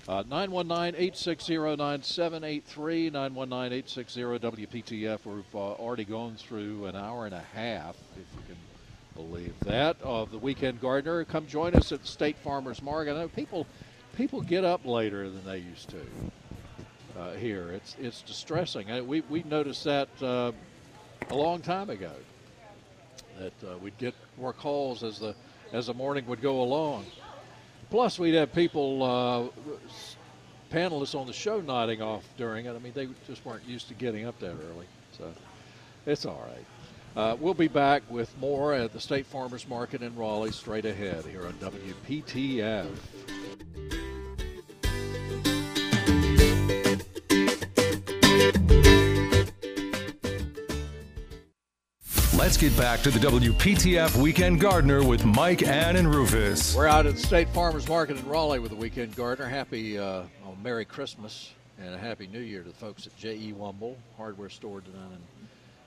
Uh, 0.08 0.22
919-860-9783, 0.24 3.12
919-860-WPTF. 3.12 5.26
We've 5.26 5.44
uh, 5.54 5.58
already 5.58 6.04
gone 6.04 6.36
through 6.36 6.86
an 6.86 6.96
hour 6.96 7.26
and 7.26 7.34
a 7.34 7.44
half, 7.54 7.96
if 8.12 8.24
you 8.34 8.40
can 8.46 8.56
believe 9.14 9.52
that, 9.60 9.98
of 10.02 10.30
the 10.30 10.38
Weekend 10.38 10.80
Gardener. 10.80 11.22
Come 11.24 11.46
join 11.46 11.74
us 11.74 11.92
at 11.92 12.06
State 12.06 12.38
Farmers 12.38 12.80
Market. 12.82 13.14
I 13.14 13.20
know 13.20 13.28
people, 13.28 13.66
people 14.16 14.40
get 14.40 14.64
up 14.64 14.86
later 14.86 15.28
than 15.28 15.44
they 15.44 15.58
used 15.58 15.90
to 15.90 16.00
uh, 17.18 17.32
here. 17.32 17.72
It's, 17.72 17.94
it's 18.00 18.22
distressing. 18.22 18.90
Uh, 18.90 19.02
we, 19.02 19.20
we 19.28 19.42
noticed 19.42 19.84
that 19.84 20.08
uh, 20.22 20.52
a 21.28 21.34
long 21.34 21.60
time 21.60 21.90
ago 21.90 22.12
that 23.38 23.52
uh, 23.68 23.76
we'd 23.78 23.98
get 23.98 24.14
more 24.38 24.54
calls 24.54 25.02
as 25.02 25.18
the 25.18 25.34
as 25.72 25.86
the 25.86 25.94
morning 25.94 26.26
would 26.26 26.40
go 26.40 26.62
along. 26.62 27.04
Plus, 27.90 28.18
we'd 28.18 28.34
have 28.34 28.52
people, 28.52 29.02
uh, 29.02 29.48
panelists 30.72 31.18
on 31.18 31.26
the 31.26 31.32
show, 31.32 31.60
nodding 31.60 32.00
off 32.00 32.24
during 32.36 32.66
it. 32.66 32.74
I 32.74 32.78
mean, 32.78 32.92
they 32.94 33.08
just 33.26 33.44
weren't 33.44 33.64
used 33.66 33.88
to 33.88 33.94
getting 33.94 34.26
up 34.26 34.38
that 34.38 34.52
early, 34.52 34.86
so 35.18 35.32
it's 36.06 36.24
all 36.24 36.46
right. 36.46 36.64
Uh, 37.16 37.36
we'll 37.40 37.54
be 37.54 37.68
back 37.68 38.02
with 38.08 38.36
more 38.38 38.72
at 38.72 38.92
the 38.92 39.00
State 39.00 39.26
Farmers 39.26 39.66
Market 39.68 40.02
in 40.02 40.14
Raleigh 40.14 40.52
straight 40.52 40.86
ahead 40.86 41.24
here 41.24 41.44
on 41.44 41.54
WPTF. 41.54 42.86
Get 52.60 52.76
back 52.76 53.00
to 53.00 53.10
the 53.10 53.18
WPTF 53.18 54.16
Weekend 54.16 54.60
Gardener 54.60 55.02
with 55.02 55.24
Mike, 55.24 55.62
Ann, 55.62 55.96
and 55.96 56.14
Rufus. 56.14 56.76
We're 56.76 56.86
out 56.86 57.06
at 57.06 57.14
the 57.14 57.20
State 57.22 57.48
Farmers 57.48 57.88
Market 57.88 58.18
in 58.18 58.28
Raleigh 58.28 58.58
with 58.58 58.70
the 58.70 58.76
Weekend 58.76 59.16
Gardener. 59.16 59.48
Happy 59.48 59.98
uh, 59.98 60.24
oh, 60.44 60.56
Merry 60.62 60.84
Christmas 60.84 61.52
and 61.80 61.94
a 61.94 61.96
Happy 61.96 62.26
New 62.26 62.40
Year 62.40 62.62
to 62.62 62.68
the 62.68 62.74
folks 62.74 63.06
at 63.06 63.16
J.E. 63.16 63.54
Wumble 63.54 63.96
Hardware 64.18 64.50
Store 64.50 64.82
down 64.82 65.18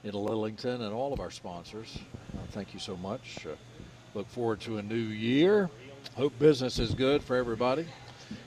in, 0.04 0.10
in 0.10 0.16
Lillington 0.16 0.82
and 0.82 0.92
all 0.92 1.14
of 1.14 1.20
our 1.20 1.30
sponsors. 1.30 2.00
Uh, 2.34 2.40
thank 2.54 2.74
you 2.74 2.80
so 2.80 2.98
much. 2.98 3.46
Uh, 3.46 3.54
look 4.16 4.28
forward 4.30 4.60
to 4.62 4.80
a 4.80 4.82
new 4.82 4.96
year. 4.96 5.70
Hope 6.16 6.38
business 6.40 6.80
is 6.80 6.96
good 6.96 7.22
for 7.22 7.36
everybody. 7.36 7.86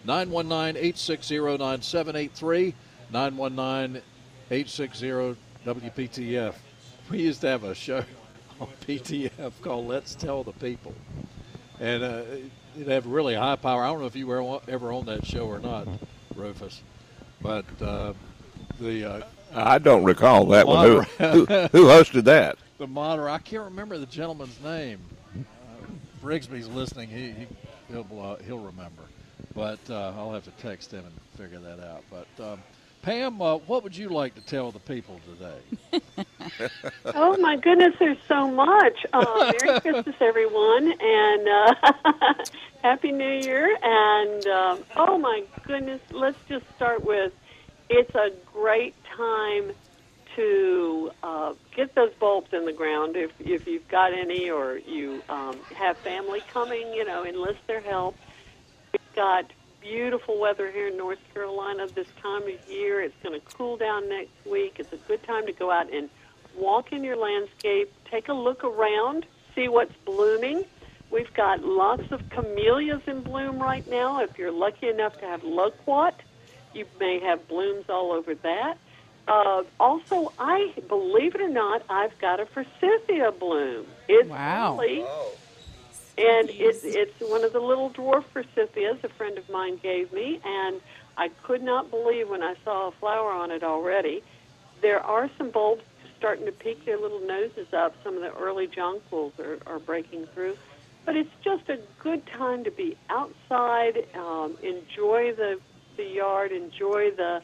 919 0.05 0.77
860 0.77 1.39
9783, 1.39 2.75
919 3.13 4.03
860 4.51 5.37
WPTF. 5.65 6.55
We 7.09 7.23
used 7.23 7.41
to 7.43 7.47
have 7.47 7.63
a 7.63 7.73
show 7.73 8.03
on 8.61 8.69
PTF 8.87 9.53
called 9.63 9.87
Let's 9.87 10.15
Tell 10.15 10.43
the 10.43 10.53
People 10.53 10.95
and 11.81 12.03
uh, 12.03 12.23
it 12.79 12.87
had 12.87 13.07
really 13.07 13.35
high 13.35 13.57
power. 13.57 13.85
I 13.85 13.89
don't 13.89 14.01
know 14.01 14.07
if 14.07 14.17
you 14.17 14.27
were 14.27 14.61
ever 14.69 14.93
on 14.93 15.07
that 15.07 15.27
show 15.27 15.47
or 15.47 15.59
not, 15.59 15.87
Rufus, 16.35 16.83
but 17.41 17.65
uh, 17.81 18.13
the 18.81 19.05
uh, 19.05 19.27
I 19.55 19.79
don't 19.79 20.05
recall 20.05 20.47
that 20.47 20.67
one. 20.67 20.87
Who, 20.87 21.01
who, 21.01 21.45
who 21.73 21.85
hosted 21.87 22.25
that? 22.25 22.59
The 22.79 22.87
Monterey. 22.87 23.33
I 23.33 23.39
can't 23.39 23.65
remember 23.65 23.99
the 23.99 24.07
gentleman's 24.07 24.61
name. 24.63 25.01
Uh, 25.35 25.87
Brigsby's 26.23 26.69
listening. 26.69 27.09
He, 27.09 27.31
he 27.31 27.47
he'll 27.89 28.07
uh, 28.21 28.37
he'll 28.45 28.59
remember, 28.59 29.03
but 29.55 29.79
uh, 29.89 30.13
I'll 30.17 30.33
have 30.33 30.45
to 30.45 30.51
text 30.63 30.93
him 30.93 31.05
and 31.05 31.15
figure 31.37 31.61
that 31.61 31.81
out. 31.81 32.05
But 32.11 32.45
um, 32.45 32.63
Pam, 33.07 33.41
uh, 33.41 33.59
what 33.59 33.85
would 33.85 33.97
you 33.97 34.09
like 34.09 34.35
to 34.35 34.41
tell 34.41 34.73
the 34.73 34.81
people 34.81 35.21
today? 35.39 36.03
Oh 37.07 37.37
my 37.39 37.57
goodness, 37.57 37.95
there's 37.99 38.19
so 38.29 38.51
much. 38.51 39.05
Uh, 39.13 39.53
Merry 39.65 39.81
Christmas, 39.81 40.15
everyone, 40.21 40.93
and 41.01 41.49
uh, 41.49 41.75
Happy 42.83 43.13
New 43.13 43.29
Year. 43.29 43.77
And 43.83 44.47
um, 44.47 44.85
oh 44.97 45.19
my 45.19 45.45
goodness, 45.67 46.01
let's 46.13 46.39
just 46.49 46.65
start 46.75 47.05
with 47.05 47.33
it's 47.89 48.15
a 48.15 48.31
great 48.53 48.95
time 49.17 49.73
to 50.37 51.11
uh, 51.23 51.55
get 51.75 51.95
those 51.95 52.13
bulbs 52.15 52.53
in 52.53 52.65
the 52.65 52.73
ground 52.73 53.17
if 53.17 53.31
if 53.41 53.67
you've 53.67 53.89
got 53.89 54.13
any, 54.13 54.51
or 54.51 54.79
you 54.79 55.23
um, 55.29 55.57
have 55.75 55.97
family 55.99 56.43
coming. 56.53 56.93
You 56.93 57.05
know, 57.05 57.25
enlist 57.25 57.61
their 57.67 57.81
help. 57.81 58.17
We've 58.93 59.15
got 59.15 59.51
beautiful 59.87 60.41
weather 60.41 60.71
here 60.73 60.89
in 60.89 60.97
North 60.97 61.19
Carolina 61.33 61.87
this 61.95 62.07
time 62.23 62.43
of 62.43 62.59
year. 62.69 63.03
It's 63.03 63.15
going 63.23 63.39
to 63.39 63.47
cool 63.57 63.77
down 63.77 64.09
next 64.09 64.35
week. 64.51 64.77
It's 64.79 64.93
a 64.93 65.09
good 65.09 65.25
time 65.25 65.47
to 65.47 65.53
go 65.53 65.71
out 65.71 65.93
and 65.93 66.09
walk 66.59 66.87
in 66.93 67.05
your 67.05 67.17
landscape, 67.17 67.93
take 68.11 68.29
a 68.29 68.33
look 68.33 68.65
around, 68.65 69.27
see 69.55 69.69
what's 69.69 69.95
blooming. 70.05 70.65
We've 71.13 71.33
got 71.37 71.61
lots 71.63 72.03
of 72.11 72.21
camellias 72.35 73.03
in 73.07 73.23
bloom 73.23 73.61
right 73.61 73.85
now. 73.89 74.23
If 74.23 74.31
you're 74.39 74.53
lucky 74.53 74.89
enough 74.89 75.17
to 75.21 75.27
have 75.27 75.41
loquat, 75.45 76.15
you 76.75 76.87
may 76.99 77.21
have 77.25 77.47
blooms 77.49 77.85
all 77.89 78.13
over 78.13 78.35
that. 78.43 78.75
Uh, 79.29 79.63
also, 79.79 80.33
I 80.39 80.75
believe 80.89 81.35
it 81.35 81.41
or 81.41 81.49
not, 81.49 81.83
I've 81.91 82.17
got 82.21 82.41
a 82.41 82.47
forsythia 82.47 83.33
bloom. 83.39 83.87
It's 84.09 84.29
Wow. 84.29 84.79
early, 84.81 85.05
and 86.19 86.49
it, 86.51 86.81
it's 86.83 87.21
one 87.21 87.45
of 87.45 87.53
the 87.53 87.61
little 87.61 87.91
dwarf 87.91 88.25
forsythias 88.33 89.03
a 89.05 89.09
friend 89.11 89.37
of 89.39 89.49
mine 89.51 89.79
gave 89.83 90.13
me, 90.13 90.41
and 90.45 90.81
I 91.17 91.29
could 91.43 91.63
not 91.63 91.91
believe 91.91 92.29
when 92.29 92.43
I 92.43 92.55
saw 92.65 92.89
a 92.89 92.93
flower 92.93 93.31
on 93.31 93.51
it 93.51 93.63
already. 93.63 94.23
There 94.81 95.01
are 95.01 95.31
some 95.37 95.51
bulbs 95.51 95.83
starting 96.19 96.47
to 96.47 96.53
peek 96.53 96.85
their 96.85 96.99
little 96.99 97.21
noses 97.21 97.73
up. 97.73 97.95
Some 98.03 98.17
of 98.17 98.23
the 98.23 98.33
early 98.35 98.67
jonquils 98.67 99.39
are, 99.39 99.59
are 99.67 99.79
breaking 99.79 100.27
through. 100.35 100.57
But 101.05 101.17
it's 101.17 101.31
just 101.45 101.69
a 101.69 101.79
good 102.03 102.27
time 102.27 102.65
to 102.65 102.71
be 102.71 102.97
outside, 103.11 104.07
um, 104.15 104.59
enjoy 104.63 105.35
the, 105.35 105.61
the 105.97 106.05
yard, 106.05 106.51
enjoy 106.51 107.13
the 107.13 107.43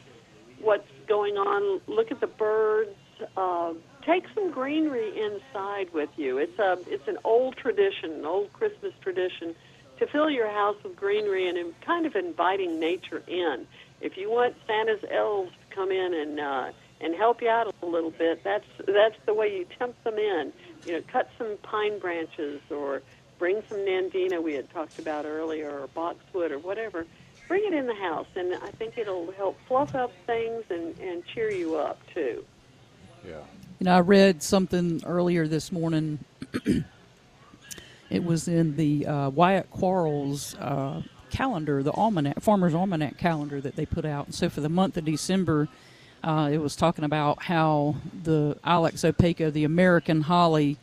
what's 0.59 0.87
going 1.07 1.35
on, 1.35 1.81
look 1.87 2.11
at 2.11 2.19
the 2.19 2.27
birds, 2.27 2.95
uh, 3.37 3.73
take 4.05 4.23
some 4.33 4.51
greenery 4.51 5.11
inside 5.19 5.93
with 5.93 6.09
you. 6.15 6.37
It's 6.37 6.57
a 6.59 6.77
it's 6.87 7.07
an 7.07 7.17
old 7.23 7.55
tradition, 7.57 8.11
an 8.11 8.25
old 8.25 8.51
Christmas 8.53 8.93
tradition, 9.01 9.55
to 9.99 10.07
fill 10.07 10.29
your 10.29 10.49
house 10.49 10.75
with 10.83 10.95
greenery 10.95 11.47
and 11.47 11.57
in, 11.57 11.73
kind 11.85 12.05
of 12.05 12.15
inviting 12.15 12.79
nature 12.79 13.23
in. 13.27 13.65
If 14.01 14.17
you 14.17 14.29
want 14.29 14.55
Santa's 14.67 15.03
elves 15.11 15.51
to 15.51 15.75
come 15.75 15.91
in 15.91 16.13
and 16.13 16.39
uh, 16.39 16.71
and 17.01 17.15
help 17.15 17.41
you 17.41 17.49
out 17.49 17.73
a 17.81 17.85
little 17.85 18.11
bit, 18.11 18.43
that's 18.43 18.65
that's 18.85 19.15
the 19.25 19.33
way 19.33 19.47
you 19.47 19.65
tempt 19.79 20.03
them 20.03 20.17
in. 20.17 20.53
You 20.85 20.93
know, 20.93 21.01
cut 21.11 21.29
some 21.37 21.57
pine 21.63 21.99
branches 21.99 22.61
or 22.69 23.01
bring 23.39 23.61
some 23.69 23.79
nandina 23.79 24.41
we 24.41 24.53
had 24.53 24.69
talked 24.71 24.99
about 24.99 25.25
earlier, 25.25 25.81
or 25.81 25.87
boxwood 25.87 26.51
or 26.51 26.59
whatever. 26.59 27.05
Bring 27.47 27.63
it 27.65 27.73
in 27.73 27.87
the 27.87 27.95
house, 27.95 28.27
and 28.35 28.53
I 28.63 28.71
think 28.71 28.97
it'll 28.97 29.31
help 29.33 29.57
fluff 29.67 29.93
up 29.95 30.13
things 30.25 30.63
and, 30.69 30.95
and 30.99 31.23
cheer 31.33 31.51
you 31.51 31.75
up 31.75 31.99
too. 32.13 32.43
Yeah. 33.27 33.43
You 33.83 33.89
know, 33.89 33.97
I 33.97 33.99
read 33.99 34.41
something 34.41 35.01
earlier 35.05 35.45
this 35.45 35.69
morning. 35.69 36.19
it 38.09 38.23
was 38.23 38.47
in 38.47 38.77
the 38.77 39.05
uh, 39.05 39.29
Wyatt 39.29 39.69
Quarles 39.71 40.55
uh, 40.55 41.01
calendar, 41.31 41.83
the 41.83 41.91
almanac, 41.91 42.39
Farmer's 42.39 42.73
Almanac 42.73 43.17
calendar 43.17 43.59
that 43.59 43.75
they 43.75 43.85
put 43.85 44.05
out. 44.05 44.27
And 44.27 44.33
so 44.33 44.47
for 44.47 44.61
the 44.61 44.69
month 44.69 44.95
of 44.95 45.03
December, 45.03 45.67
uh, 46.23 46.49
it 46.49 46.59
was 46.59 46.77
talking 46.77 47.03
about 47.03 47.43
how 47.43 47.97
the 48.23 48.57
Ilex 48.63 49.03
opaca, 49.03 49.51
the 49.51 49.65
American 49.65 50.21
holly, 50.21 50.77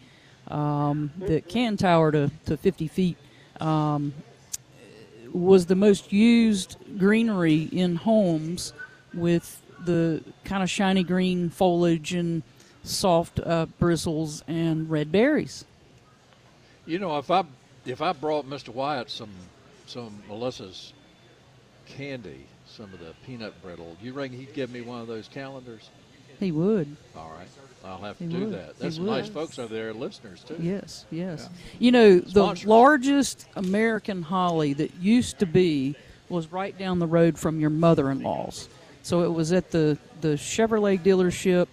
um, 0.49 1.11
that 1.21 1.49
can 1.49 1.79
tower 1.79 2.13
to, 2.13 2.31
to 2.45 2.59
50 2.59 2.87
feet, 2.87 3.17
um, 3.61 4.13
was 5.33 5.65
the 5.65 5.75
most 5.75 6.13
used 6.13 6.77
greenery 6.99 7.63
in 7.73 7.97
homes 7.97 8.75
with 9.15 9.63
the 9.87 10.23
kind 10.45 10.63
of 10.63 10.69
shiny 10.69 11.03
green 11.03 11.49
foliage 11.49 12.13
and 12.13 12.43
soft 12.83 13.41
uh, 13.41 13.67
bristles 13.79 14.43
and 14.49 14.91
red 14.91 15.13
berries. 15.13 15.65
You 16.87 16.99
know, 16.99 17.19
if 17.19 17.31
I 17.31 17.45
if 17.87 18.03
I 18.03 18.13
brought 18.13 18.49
Mr. 18.49 18.71
Wyatt 18.71 19.11
some 19.11 19.31
some 19.87 20.23
Melissa's 20.29 20.93
candy, 21.87 22.47
some 22.67 22.87
of 22.93 23.01
the 23.01 23.13
peanut 23.27 23.61
brittle, 23.63 23.97
you 24.03 24.13
reckon 24.13 24.39
he'd 24.39 24.55
give 24.55 24.71
me 24.71 24.81
one 24.81 25.01
of 25.01 25.07
those 25.07 25.29
calendars? 25.29 25.91
He 26.39 26.53
would. 26.53 26.97
All 27.17 27.31
right, 27.37 27.49
I'll 27.85 27.99
have 27.99 28.17
to 28.19 28.25
He 28.25 28.31
do 28.31 28.47
would. 28.47 28.53
that. 28.79 28.93
Some 28.95 29.05
nice 29.05 29.29
folks 29.29 29.59
over 29.59 29.73
there, 29.75 29.93
listeners 29.93 30.43
too. 30.43 30.57
Yes, 30.59 31.05
yes. 31.11 31.49
Yeah. 31.51 31.59
You 31.79 31.93
know, 31.93 32.19
the 32.21 32.63
largest 32.65 33.47
American 33.57 34.23
holly 34.23 34.73
that 34.75 34.95
used 34.97 35.39
to 35.41 35.47
be 35.47 35.97
was 36.31 36.51
right 36.51 36.77
down 36.79 36.99
the 36.99 37.07
road 37.07 37.39
from 37.39 37.61
your 37.61 37.71
mother-in-law's. 37.71 38.69
So 39.03 39.23
it 39.23 39.33
was 39.33 39.53
at 39.53 39.71
the 39.71 39.99
the 40.23 40.29
Chevrolet 40.37 40.99
dealership 41.01 41.67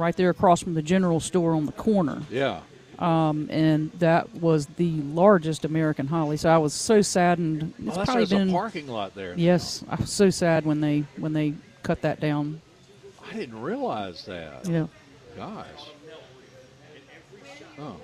right 0.00 0.16
there 0.16 0.30
across 0.30 0.62
from 0.62 0.74
the 0.74 0.82
general 0.82 1.20
store 1.20 1.54
on 1.54 1.66
the 1.66 1.72
corner. 1.72 2.22
Yeah. 2.30 2.60
Um, 2.98 3.48
and 3.50 3.92
that 3.92 4.34
was 4.34 4.66
the 4.66 4.90
largest 5.02 5.64
American 5.64 6.06
holly. 6.06 6.36
So 6.36 6.50
I 6.50 6.58
was 6.58 6.74
so 6.74 7.00
saddened. 7.00 7.72
It's 7.78 7.96
Well, 7.96 8.04
probably 8.04 8.26
been 8.26 8.50
a 8.50 8.52
parking 8.52 8.88
lot 8.88 9.14
there. 9.14 9.30
now. 9.36 9.42
Yes, 9.42 9.84
I 9.88 9.94
was 9.96 10.10
so 10.10 10.28
sad 10.30 10.66
when 10.66 10.80
they 10.80 11.04
when 11.16 11.32
they 11.32 11.54
cut 11.82 12.02
that 12.02 12.20
down. 12.20 12.60
I 13.30 13.34
didn't 13.34 13.60
realize 13.62 14.24
that. 14.26 14.66
Know, 14.66 14.88
Gosh. 15.36 15.66
Oh. 17.78 17.96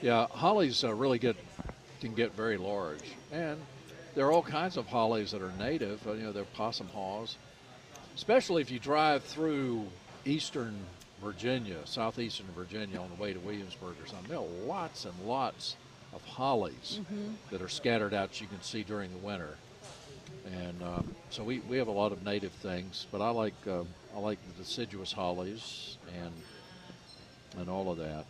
Yeah, 0.00 0.26
hollies 0.28 0.84
uh, 0.84 0.94
really 0.94 1.18
get 1.18 1.36
can 2.00 2.14
get 2.14 2.32
very 2.34 2.56
large, 2.56 3.02
and 3.32 3.58
there 4.14 4.24
are 4.26 4.32
all 4.32 4.42
kinds 4.42 4.76
of 4.76 4.86
hollies 4.86 5.32
that 5.32 5.42
are 5.42 5.52
native. 5.58 6.06
Uh, 6.06 6.12
you 6.12 6.22
know, 6.22 6.32
they're 6.32 6.44
possum 6.44 6.86
haws, 6.88 7.36
especially 8.14 8.62
if 8.62 8.70
you 8.70 8.78
drive 8.78 9.24
through 9.24 9.84
eastern 10.24 10.76
Virginia, 11.22 11.76
southeastern 11.84 12.46
Virginia, 12.54 13.00
on 13.00 13.08
the 13.14 13.20
way 13.20 13.32
to 13.32 13.40
Williamsburg 13.40 13.96
or 14.02 14.06
something. 14.06 14.28
There 14.28 14.38
are 14.38 14.66
lots 14.66 15.04
and 15.04 15.14
lots 15.24 15.76
of 16.12 16.24
hollies 16.24 17.00
that 17.50 17.60
are 17.60 17.68
scattered 17.68 18.14
out. 18.14 18.40
You 18.40 18.46
can 18.46 18.62
see 18.62 18.82
during 18.82 19.10
the 19.10 19.18
winter, 19.18 19.56
and 20.46 20.82
um, 20.82 21.14
so 21.30 21.42
we, 21.42 21.58
we 21.60 21.76
have 21.78 21.88
a 21.88 21.92
lot 21.92 22.12
of 22.12 22.24
native 22.24 22.52
things. 22.52 23.06
But 23.10 23.20
I 23.20 23.30
like 23.30 23.54
uh, 23.66 23.82
I 24.14 24.20
like 24.20 24.38
the 24.46 24.62
deciduous 24.62 25.12
hollies 25.12 25.98
and 26.16 26.32
and 27.60 27.68
all 27.68 27.90
of 27.90 27.98
that. 27.98 28.24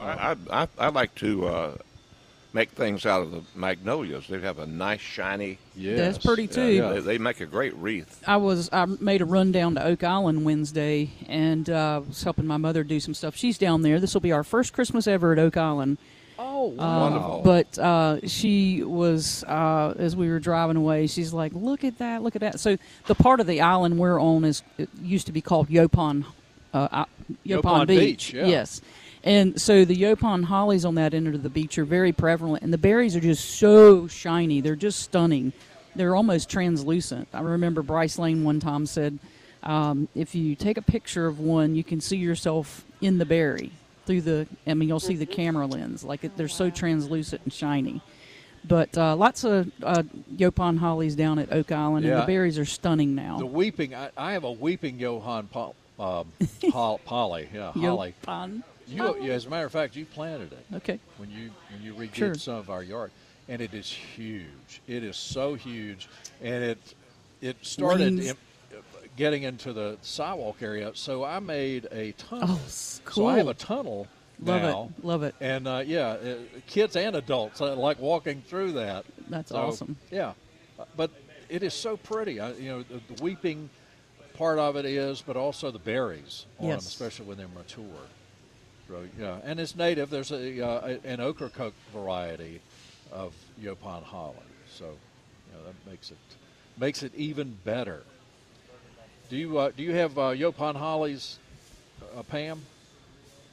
I, 0.00 0.32
I, 0.50 0.62
I, 0.62 0.68
I 0.78 0.88
like 0.88 1.14
to 1.16 1.46
uh, 1.46 1.76
make 2.52 2.70
things 2.70 3.04
out 3.06 3.22
of 3.22 3.30
the 3.30 3.42
magnolias. 3.54 4.26
They 4.26 4.40
have 4.40 4.58
a 4.58 4.66
nice 4.66 5.00
shiny. 5.00 5.58
Yeah, 5.76 5.96
That's 5.96 6.18
pretty, 6.18 6.44
Yeah, 6.44 6.48
too. 6.48 6.80
They, 6.94 7.00
they 7.00 7.18
make 7.18 7.40
a 7.40 7.46
great 7.46 7.74
wreath. 7.76 8.22
I 8.26 8.36
was 8.38 8.68
I 8.72 8.84
made 8.86 9.20
a 9.20 9.24
run 9.24 9.52
down 9.52 9.74
to 9.76 9.84
Oak 9.84 10.02
Island 10.04 10.44
Wednesday 10.44 11.10
and 11.28 11.68
uh, 11.68 12.02
was 12.06 12.22
helping 12.22 12.46
my 12.46 12.56
mother 12.56 12.84
do 12.84 13.00
some 13.00 13.14
stuff. 13.14 13.36
She's 13.36 13.58
down 13.58 13.82
there. 13.82 14.00
This 14.00 14.14
will 14.14 14.20
be 14.20 14.32
our 14.32 14.44
first 14.44 14.72
Christmas 14.72 15.06
ever 15.06 15.32
at 15.32 15.38
Oak 15.38 15.56
Island. 15.56 15.98
Oh, 16.40 16.70
Uh, 16.78 17.00
Wonderful. 17.10 17.42
But 17.44 17.78
uh, 17.78 18.26
she 18.28 18.82
was, 18.84 19.42
uh, 19.44 19.94
as 19.98 20.14
we 20.14 20.28
were 20.28 20.38
driving 20.38 20.76
away, 20.76 21.08
she's 21.08 21.32
like, 21.32 21.52
"Look 21.52 21.82
at 21.82 21.98
that! 21.98 22.22
Look 22.22 22.36
at 22.36 22.40
that!" 22.42 22.60
So 22.60 22.78
the 23.06 23.14
part 23.16 23.40
of 23.40 23.46
the 23.48 23.60
island 23.60 23.98
we're 23.98 24.20
on 24.20 24.44
is 24.44 24.62
it 24.78 24.88
used 25.02 25.26
to 25.26 25.32
be 25.32 25.40
called 25.40 25.68
Yaupon, 25.68 26.24
uh, 26.72 27.04
Yaupon, 27.44 27.62
Yaupon 27.62 27.86
Beach. 27.88 27.98
Beach, 27.98 28.34
yeah. 28.34 28.46
Yes, 28.46 28.80
and 29.28 29.60
so 29.60 29.84
the 29.84 29.94
Yaupon 29.94 30.44
hollies 30.44 30.84
on 30.84 30.94
that 30.94 31.12
end 31.12 31.34
of 31.34 31.42
the 31.42 31.50
beach 31.50 31.78
are 31.78 31.84
very 31.84 32.12
prevalent, 32.12 32.62
and 32.62 32.72
the 32.72 32.78
berries 32.78 33.14
are 33.14 33.20
just 33.20 33.44
so 33.56 34.08
shiny. 34.08 34.60
They're 34.60 34.74
just 34.74 35.00
stunning. 35.00 35.52
They're 35.94 36.16
almost 36.16 36.48
translucent. 36.48 37.28
I 37.34 37.40
remember 37.40 37.82
Bryce 37.82 38.18
Lane 38.18 38.42
one 38.42 38.58
time 38.58 38.86
said, 38.86 39.18
um, 39.62 40.08
"If 40.14 40.34
you 40.34 40.54
take 40.54 40.78
a 40.78 40.82
picture 40.82 41.26
of 41.26 41.40
one, 41.40 41.74
you 41.74 41.84
can 41.84 42.00
see 42.00 42.16
yourself 42.16 42.84
in 43.00 43.18
the 43.18 43.26
berry." 43.26 43.72
through 44.06 44.22
the 44.22 44.46
I 44.66 44.72
mean 44.72 44.88
you'll 44.88 45.00
see 45.00 45.16
the 45.16 45.26
camera 45.26 45.66
lens 45.66 46.02
like 46.02 46.24
it, 46.24 46.34
they're 46.34 46.48
so 46.48 46.70
translucent 46.70 47.42
and 47.44 47.52
shiny. 47.52 48.00
But 48.66 48.96
uh, 48.96 49.14
lots 49.16 49.44
of 49.44 49.70
uh, 49.82 50.02
Yaupon 50.34 50.78
hollies 50.78 51.14
down 51.14 51.38
at 51.38 51.52
Oak 51.52 51.70
Island, 51.72 52.06
and 52.06 52.22
the 52.22 52.26
berries 52.26 52.58
are 52.58 52.64
stunning 52.64 53.14
now. 53.14 53.38
The 53.38 53.46
weeping. 53.46 53.94
I, 53.94 54.10
I 54.16 54.32
have 54.32 54.44
a 54.44 54.52
weeping 54.52 54.98
Johann 54.98 55.46
Pol, 55.46 55.74
um, 55.98 56.32
Hol, 56.72 56.98
Polly. 57.04 57.48
Yeah, 57.54 57.72
Holly. 57.72 58.14
Yaupon. 58.26 58.62
You, 58.88 59.16
yeah, 59.20 59.32
as 59.34 59.46
a 59.46 59.50
matter 59.50 59.66
of 59.66 59.72
fact, 59.72 59.96
you 59.96 60.06
planted 60.06 60.52
it 60.52 60.76
Okay. 60.76 60.98
when 61.18 61.30
you 61.30 61.50
when 61.72 61.82
you 61.82 61.94
redid 61.94 62.14
Sure. 62.14 62.34
some 62.34 62.54
of 62.56 62.70
our 62.70 62.82
yard, 62.82 63.10
and 63.48 63.60
it 63.60 63.74
is 63.74 63.90
huge. 63.90 64.80
It 64.86 65.04
is 65.04 65.16
so 65.16 65.54
huge, 65.54 66.08
and 66.42 66.64
it 66.64 66.94
it 67.40 67.56
started 67.62 68.18
in, 68.18 68.36
getting 69.16 69.42
into 69.42 69.72
the 69.72 69.98
sidewalk 70.02 70.56
area. 70.62 70.92
So 70.94 71.24
I 71.24 71.38
made 71.38 71.86
a 71.92 72.12
tunnel. 72.12 72.48
Oh, 72.50 72.60
s- 72.66 73.00
So 73.10 73.26
I 73.26 73.36
have 73.38 73.48
a 73.48 73.54
tunnel 73.54 74.06
Love 74.40 74.62
now. 74.62 74.90
it. 74.98 75.04
Love 75.04 75.22
it. 75.24 75.34
And 75.40 75.66
uh, 75.68 75.82
yeah, 75.84 76.08
uh, 76.10 76.36
kids 76.66 76.96
and 76.96 77.16
adults 77.16 77.60
uh, 77.60 77.74
like 77.76 77.98
walking 78.00 78.42
through 78.42 78.72
that. 78.72 79.04
That's 79.28 79.50
So, 79.50 79.58
awesome. 79.58 79.96
Yeah, 80.10 80.32
but 80.96 81.10
it 81.48 81.62
is 81.62 81.74
so 81.74 81.96
pretty. 81.96 82.40
I, 82.40 82.52
you 82.52 82.68
know, 82.70 82.82
the, 82.84 83.14
the 83.14 83.22
weeping 83.22 83.68
part 84.34 84.58
of 84.58 84.76
it 84.76 84.84
is, 84.84 85.20
but 85.20 85.36
also 85.36 85.70
the 85.70 85.78
berries 85.78 86.46
on 86.58 86.68
them, 86.68 86.78
especially 86.78 87.26
when 87.26 87.36
they're 87.38 87.48
mature. 87.48 87.84
Yeah, 89.18 89.38
and 89.44 89.60
it's 89.60 89.76
native. 89.76 90.10
There's 90.10 90.32
a, 90.32 90.66
uh, 90.66 90.96
an 91.04 91.20
Ocracoke 91.20 91.74
variety 91.92 92.60
of 93.12 93.34
Yaupon 93.60 94.02
holly, 94.02 94.36
so 94.70 94.84
you 94.86 95.58
know, 95.58 95.64
that 95.66 95.90
makes 95.90 96.10
it 96.10 96.16
makes 96.78 97.02
it 97.02 97.14
even 97.14 97.56
better. 97.64 98.02
Do 99.28 99.36
you 99.36 99.58
uh, 99.58 99.72
do 99.76 99.82
you 99.82 99.92
have 99.94 100.18
uh, 100.18 100.52
hollies, 100.58 101.38
uh, 102.16 102.22
Pam? 102.22 102.62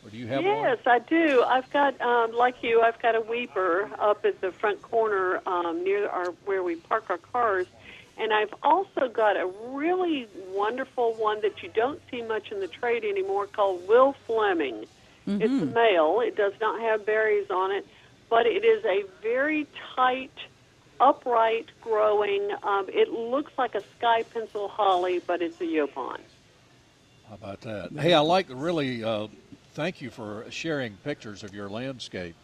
Or 0.06 0.10
do 0.10 0.18
you 0.18 0.28
have 0.28 0.46
one? 0.46 0.54
yes, 0.54 0.78
I 0.86 1.00
do. 1.00 1.42
I've 1.42 1.70
got, 1.72 2.00
um, 2.00 2.32
like 2.32 2.62
you, 2.62 2.80
I've 2.82 3.02
got 3.02 3.16
a 3.16 3.22
weeper 3.22 3.90
up 4.00 4.24
at 4.24 4.40
the 4.40 4.52
front 4.52 4.80
corner 4.84 5.42
um, 5.48 5.84
near 5.84 6.08
our 6.08 6.28
where 6.46 6.62
we 6.62 6.76
park 6.76 7.06
our 7.10 7.18
cars, 7.18 7.66
and 8.16 8.32
I've 8.32 8.54
also 8.62 9.10
got 9.12 9.36
a 9.36 9.52
really 9.70 10.28
wonderful 10.54 11.16
one 11.16 11.42
that 11.42 11.64
you 11.64 11.70
don't 11.74 12.00
see 12.12 12.22
much 12.22 12.52
in 12.52 12.60
the 12.60 12.68
trade 12.68 13.04
anymore 13.04 13.48
called 13.48 13.88
Will 13.88 14.16
Fleming. 14.28 14.86
It's 15.28 15.74
male. 15.74 16.22
It 16.22 16.36
does 16.36 16.54
not 16.62 16.80
have 16.82 17.06
berries 17.06 17.50
on 17.50 17.72
it, 17.72 17.86
but 18.30 18.46
it 18.46 18.64
is 18.64 18.84
a 18.86 19.04
very 19.22 19.68
tight, 19.96 20.32
upright 21.00 21.68
growing. 21.82 22.52
Um, 22.64 22.86
it 22.90 23.10
looks 23.10 23.52
like 23.58 23.76
a 23.76 23.82
sky 23.98 24.24
pencil 24.24 24.68
holly, 24.68 25.22
but 25.26 25.42
it's 25.42 25.60
a 25.62 25.66
yaupon. 25.66 26.20
How 27.28 27.36
about 27.36 27.62
that? 27.62 27.92
Hey, 27.94 28.14
I 28.14 28.20
like 28.20 28.48
really. 28.50 29.04
Uh, 29.04 29.28
thank 29.74 30.02
you 30.02 30.10
for 30.10 30.46
sharing 30.50 30.96
pictures 30.98 31.44
of 31.44 31.54
your 31.54 31.70
landscape 31.70 32.36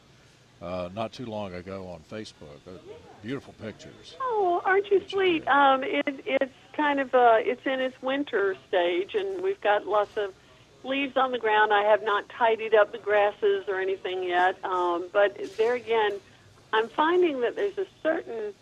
uh, 0.62 0.90
not 0.94 1.12
too 1.12 1.26
long 1.26 1.54
ago 1.54 1.88
on 1.88 2.02
Facebook. 2.10 2.60
Uh, 2.68 2.72
beautiful 3.22 3.54
pictures. 3.62 4.16
Oh, 4.22 4.62
aren't 4.66 4.90
you 4.90 5.02
sweet? 5.08 5.48
Um, 5.48 5.84
it, 5.84 6.24
it's 6.26 6.54
kind 6.74 7.00
of 7.00 7.14
uh, 7.14 7.38
it's 7.40 7.66
in 7.66 7.80
its 7.80 8.00
winter 8.02 8.56
stage, 8.68 9.16
and 9.16 9.42
we've 9.42 9.62
got 9.62 9.88
lots 9.88 10.18
of 10.18 10.34
leaves 10.84 11.16
on 11.18 11.32
the 11.32 11.38
ground. 11.38 11.72
I 11.74 11.84
have 11.84 12.04
not 12.04 12.26
tidied 12.38 12.74
up 12.74 12.92
the 12.92 12.98
grasses 12.98 13.66
or 13.68 13.80
anything 13.80 14.24
yet, 14.24 14.56
um, 14.64 15.10
but 15.14 15.38
there 15.58 15.76
again, 15.76 16.20
I'm 16.74 16.90
finding 16.90 17.42
that 17.42 17.56
there's 17.56 17.78
a 17.78 17.86
certain, 18.02 18.54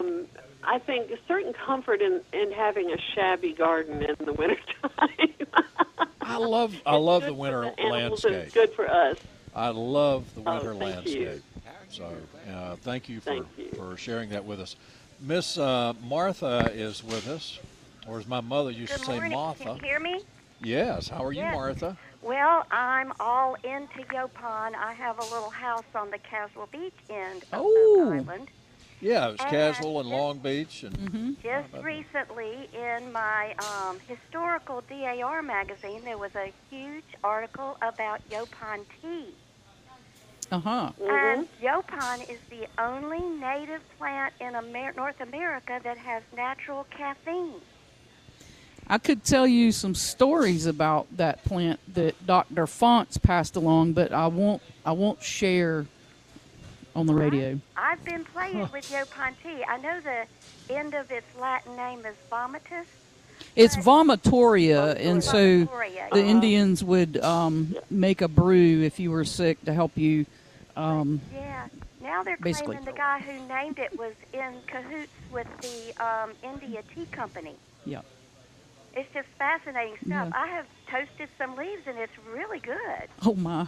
um, 0.00 0.26
I 0.64 0.78
think, 0.78 1.10
a 1.10 1.18
certain 1.26 1.52
comfort 1.66 2.00
in 2.00 2.20
in 2.32 2.52
having 2.52 2.90
a 2.90 2.96
shabby 3.14 3.52
garden 3.52 4.02
in 4.02 4.14
the 4.24 4.32
wintertime. 4.32 5.34
I 6.22 6.36
love 6.36 6.80
I 6.84 6.96
love 6.96 7.24
the 7.24 7.34
winter 7.34 7.62
the 7.62 7.80
animals 7.82 8.24
and 8.24 8.34
landscape. 8.34 8.54
Good 8.54 8.72
for 8.74 8.88
us. 8.88 9.16
I 9.54 9.68
love 9.70 10.34
the 10.34 10.42
Oh, 10.42 10.54
winter 10.54 10.74
you. 10.74 10.80
landscape. 10.80 11.42
So 11.90 12.12
uh, 12.52 12.76
thank 12.76 13.08
you 13.08 13.20
for 13.20 13.30
Thank 13.30 13.46
you. 13.56 13.70
for 13.76 13.96
sharing 13.96 14.30
that 14.30 14.44
with 14.44 14.60
us. 14.60 14.76
Miss 15.20 15.58
uh, 15.58 15.94
Martha 16.02 16.70
is 16.74 17.02
with 17.02 17.26
us, 17.28 17.58
or 18.06 18.18
as 18.18 18.26
my 18.26 18.40
mother 18.40 18.70
used 18.70 18.92
Good 18.92 18.98
to 19.00 19.04
say, 19.06 19.12
morning. 19.14 19.32
Martha. 19.32 19.64
Can 19.64 19.76
you 19.76 19.82
hear 19.82 20.00
me? 20.00 20.20
Yes. 20.60 21.08
How 21.08 21.24
are 21.24 21.32
you, 21.32 21.42
Martha? 21.44 21.96
Well, 22.22 22.64
I'm 22.70 23.12
all 23.20 23.54
into 23.62 24.00
Yaupon. 24.12 24.74
I 24.74 24.92
have 24.92 25.18
a 25.18 25.22
little 25.22 25.50
house 25.50 25.84
on 25.94 26.10
the 26.10 26.18
Caswell 26.18 26.68
Beach 26.72 26.92
end 27.08 27.42
of 27.52 27.60
Oh. 27.64 28.04
Oak 28.08 28.14
Island. 28.28 28.48
Yeah, 29.00 29.28
it's 29.28 29.40
And 29.42 29.50
casual 29.50 30.00
in 30.00 30.06
just- 30.08 30.16
Long 30.18 30.38
Beach, 30.38 30.82
and 30.82 30.96
Mm-hmm. 30.98 31.32
Just 31.40 31.84
recently, 31.84 32.68
in 32.74 33.12
my 33.12 33.54
um, 33.58 34.00
historical 34.08 34.82
DAR 34.88 35.40
magazine, 35.42 36.02
there 36.04 36.18
was 36.18 36.34
a 36.34 36.52
huge 36.68 37.04
article 37.22 37.76
about 37.80 38.28
Yaupon 38.28 38.84
tea. 39.00 39.26
Uh 40.50 40.58
huh. 40.58 40.90
And 41.08 41.46
Yaupon 41.62 42.28
is 42.28 42.40
the 42.50 42.66
only 42.82 43.20
native 43.20 43.82
plant 43.98 44.34
in 44.40 44.56
Amer- 44.56 44.94
North 44.96 45.20
America 45.20 45.78
that 45.84 45.98
has 45.98 46.22
natural 46.34 46.84
caffeine. 46.90 47.60
I 48.90 48.98
could 48.98 49.24
tell 49.24 49.46
you 49.46 49.70
some 49.72 49.94
stories 49.94 50.66
about 50.66 51.06
that 51.16 51.44
plant 51.44 51.78
that 51.94 52.26
Dr. 52.26 52.66
Fonts 52.66 53.18
passed 53.18 53.56
along, 53.56 53.92
but 53.92 54.12
I 54.12 54.26
won't. 54.28 54.62
I 54.84 54.92
won't 54.92 55.22
share 55.22 55.86
on 56.96 57.06
the 57.06 57.14
radio. 57.14 57.60
I've 57.76 58.02
been 58.04 58.24
playing 58.24 58.60
with 58.72 58.90
Yaupon 58.90 59.34
tea. 59.42 59.62
I 59.68 59.76
know 59.78 60.00
the 60.00 60.74
end 60.74 60.94
of 60.94 61.10
its 61.10 61.26
Latin 61.38 61.76
name 61.76 62.00
is 62.06 62.14
vomitus. 62.32 62.86
It's 63.54 63.76
vomitoria, 63.76 64.96
and 64.98 65.22
so 65.22 65.36
Vomitoria, 65.66 66.10
the 66.10 66.20
yeah. 66.20 66.26
Indians 66.26 66.82
would 66.82 67.18
um, 67.18 67.76
make 67.90 68.20
a 68.20 68.28
brew 68.28 68.82
if 68.82 68.98
you 68.98 69.10
were 69.10 69.24
sick 69.24 69.62
to 69.64 69.72
help 69.72 69.96
you. 69.96 70.26
Um, 70.76 71.20
Yeah. 71.32 71.66
Now 72.00 72.22
they're 72.22 72.36
Basically. 72.38 72.76
claiming 72.76 72.92
the 72.92 72.98
guy 72.98 73.20
who 73.20 73.46
named 73.48 73.78
it 73.78 73.96
was 73.98 74.14
in 74.32 74.54
cahoots 74.66 75.12
with 75.30 75.46
the 75.60 76.04
um, 76.04 76.30
India 76.42 76.82
Tea 76.94 77.06
Company. 77.12 77.54
yeah. 77.84 78.00
It's 78.94 79.08
just 79.14 79.28
fascinating 79.38 79.96
stuff. 79.96 80.28
Yeah. 80.28 80.30
I 80.34 80.46
have 80.48 80.66
toasted 80.90 81.28
some 81.38 81.56
leaves 81.56 81.82
and 81.86 81.98
it's 81.98 82.12
really 82.32 82.58
good. 82.58 83.08
Oh 83.24 83.34
my. 83.34 83.66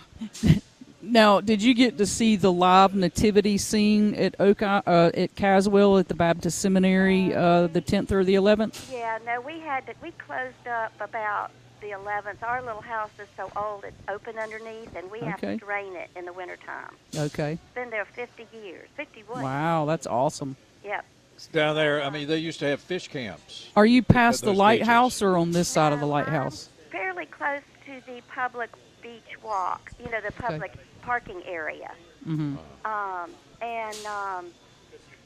now, 1.02 1.40
did 1.40 1.62
you 1.62 1.74
get 1.74 1.98
to 1.98 2.06
see 2.06 2.36
the 2.36 2.52
live 2.52 2.94
nativity 2.94 3.58
scene 3.58 4.14
at 4.14 4.34
Oak 4.40 4.62
uh, 4.62 4.82
at 4.86 5.34
Caswell 5.36 5.98
at 5.98 6.08
the 6.08 6.14
Baptist 6.14 6.58
Seminary 6.58 7.34
uh, 7.34 7.68
the 7.68 7.80
10th 7.80 8.10
or 8.12 8.24
the 8.24 8.34
11th? 8.34 8.90
Yeah, 8.92 9.18
no, 9.24 9.40
we 9.40 9.60
had 9.60 9.86
to, 9.86 9.94
we 10.02 10.10
closed 10.12 10.66
up 10.66 10.92
about 11.00 11.50
the 11.80 11.88
11th. 11.90 12.42
Our 12.42 12.60
little 12.62 12.82
house 12.82 13.10
is 13.18 13.28
so 13.36 13.50
old 13.56 13.84
it's 13.84 13.96
open 14.08 14.38
underneath 14.38 14.94
and 14.96 15.10
we 15.10 15.20
have 15.20 15.34
Okay. 15.42 15.54
to 15.58 15.64
drain 15.64 15.94
it 15.96 16.10
in 16.16 16.24
the 16.24 16.32
wintertime. 16.32 16.94
Okay. 17.16 17.52
It's 17.52 17.74
been 17.74 17.90
there 17.90 18.04
50 18.04 18.46
years, 18.64 18.88
51. 18.96 19.42
Wow, 19.42 19.84
that's 19.86 20.06
awesome. 20.06 20.56
Yep. 20.84 21.04
It's 21.40 21.46
down 21.46 21.74
there. 21.74 22.02
I 22.02 22.10
mean, 22.10 22.28
they 22.28 22.36
used 22.36 22.58
to 22.58 22.66
have 22.66 22.80
fish 22.80 23.08
camps. 23.08 23.70
Are 23.74 23.86
you 23.86 24.02
past 24.02 24.42
the 24.44 24.52
lighthouse 24.52 25.14
beaches. 25.14 25.22
or 25.22 25.38
on 25.38 25.52
this 25.52 25.68
side 25.68 25.94
of 25.94 26.00
the 26.00 26.06
lighthouse? 26.06 26.68
I'm 26.84 26.90
fairly 26.92 27.24
close 27.24 27.62
to 27.86 28.02
the 28.06 28.20
public 28.28 28.68
beach 29.00 29.42
walk, 29.42 29.90
you 30.04 30.10
know, 30.10 30.20
the 30.20 30.32
public 30.32 30.74
parking 31.00 31.42
area. 31.46 31.92
hmm 32.24 32.56
Um, 32.84 33.30
and 33.62 33.96
um, 34.04 34.46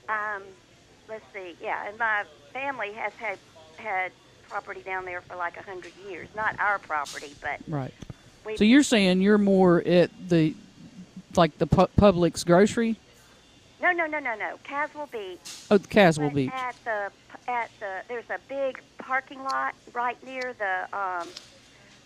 um, 0.09 0.43
let's 1.09 1.25
see, 1.33 1.57
yeah, 1.61 1.89
and 1.89 1.99
my 1.99 2.23
family 2.53 2.93
has 2.93 3.13
had 3.15 3.39
had 3.77 4.13
property 4.49 4.83
down 4.83 5.05
there 5.05 5.21
for 5.21 5.35
like 5.35 5.57
a 5.57 5.63
hundred 5.63 5.93
years. 6.09 6.29
Not 6.37 6.57
our 6.61 6.79
property, 6.79 7.35
but 7.41 7.59
Right. 7.67 7.95
So 8.57 8.63
you're 8.63 8.85
saying 8.85 9.21
you're 9.21 9.39
more 9.39 9.83
at 9.83 10.11
the 10.29 10.55
like 11.35 11.59
the 11.59 11.67
pu- 11.67 11.89
Publix 11.99 12.47
grocery? 12.47 13.01
No, 13.93 14.07
no, 14.07 14.07
no, 14.07 14.19
no, 14.19 14.35
no. 14.37 14.59
Caswell 14.65 15.07
Beach. 15.07 15.39
Oh, 15.71 15.79
Caswell 15.79 16.31
Beach. 16.31 16.51
At 16.53 16.77
the 16.85 17.11
at 17.51 17.71
the 17.81 18.03
there's 18.09 18.29
a 18.31 18.39
big 18.49 18.81
parking 18.99 19.43
lot 19.43 19.75
right 19.93 20.23
near 20.25 20.55
the 20.59 20.97
um. 20.97 21.29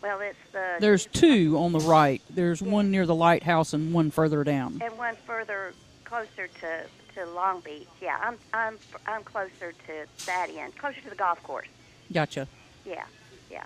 Well, 0.01 0.21
it's 0.21 0.39
the 0.53 0.77
There's 0.79 1.07
two 1.07 1.57
on 1.59 1.73
the 1.73 1.81
right. 1.81 2.23
There's 2.31 2.63
one 2.63 2.91
near 2.91 3.05
the 3.05 3.17
lighthouse 3.17 3.73
and 3.73 3.93
one 3.93 4.11
further 4.13 4.45
down. 4.45 4.81
and 4.81 4.97
one 4.97 5.17
further 5.27 5.73
closer 6.05 6.49
to 6.61 6.85
to 7.15 7.27
Long 7.27 7.61
Beach. 7.61 7.89
Yeah, 8.01 8.17
I'm 8.23 8.39
I'm 8.55 8.79
I'm 9.07 9.25
closer 9.25 9.73
to 9.73 10.07
that 10.27 10.51
end, 10.51 10.77
closer 10.79 11.01
to 11.01 11.11
the 11.11 11.17
golf 11.17 11.43
course. 11.43 11.67
Gotcha. 12.13 12.47
Yeah, 12.87 13.05
yeah. 13.51 13.65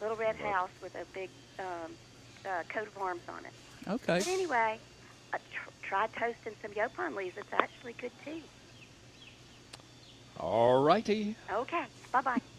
Little 0.00 0.16
red 0.16 0.36
house 0.36 0.70
with 0.82 0.94
a 0.94 1.04
big 1.12 1.28
um, 1.58 1.92
uh, 2.46 2.62
coat 2.68 2.88
of 2.88 2.96
arms 2.98 3.22
on 3.28 3.44
it. 3.44 3.52
Okay. 3.86 4.18
But 4.18 4.28
anyway, 4.28 4.78
I 5.32 5.38
tr- 5.38 5.70
tried 5.88 6.12
toasting 6.14 6.54
some 6.62 6.72
yaupon 6.72 7.14
leaves. 7.16 7.36
It's 7.36 7.52
actually 7.52 7.94
good 7.94 8.12
tea. 8.24 8.42
All 10.38 10.82
righty. 10.82 11.36
Okay, 11.52 11.84
bye 12.12 12.22
bye. 12.22 12.40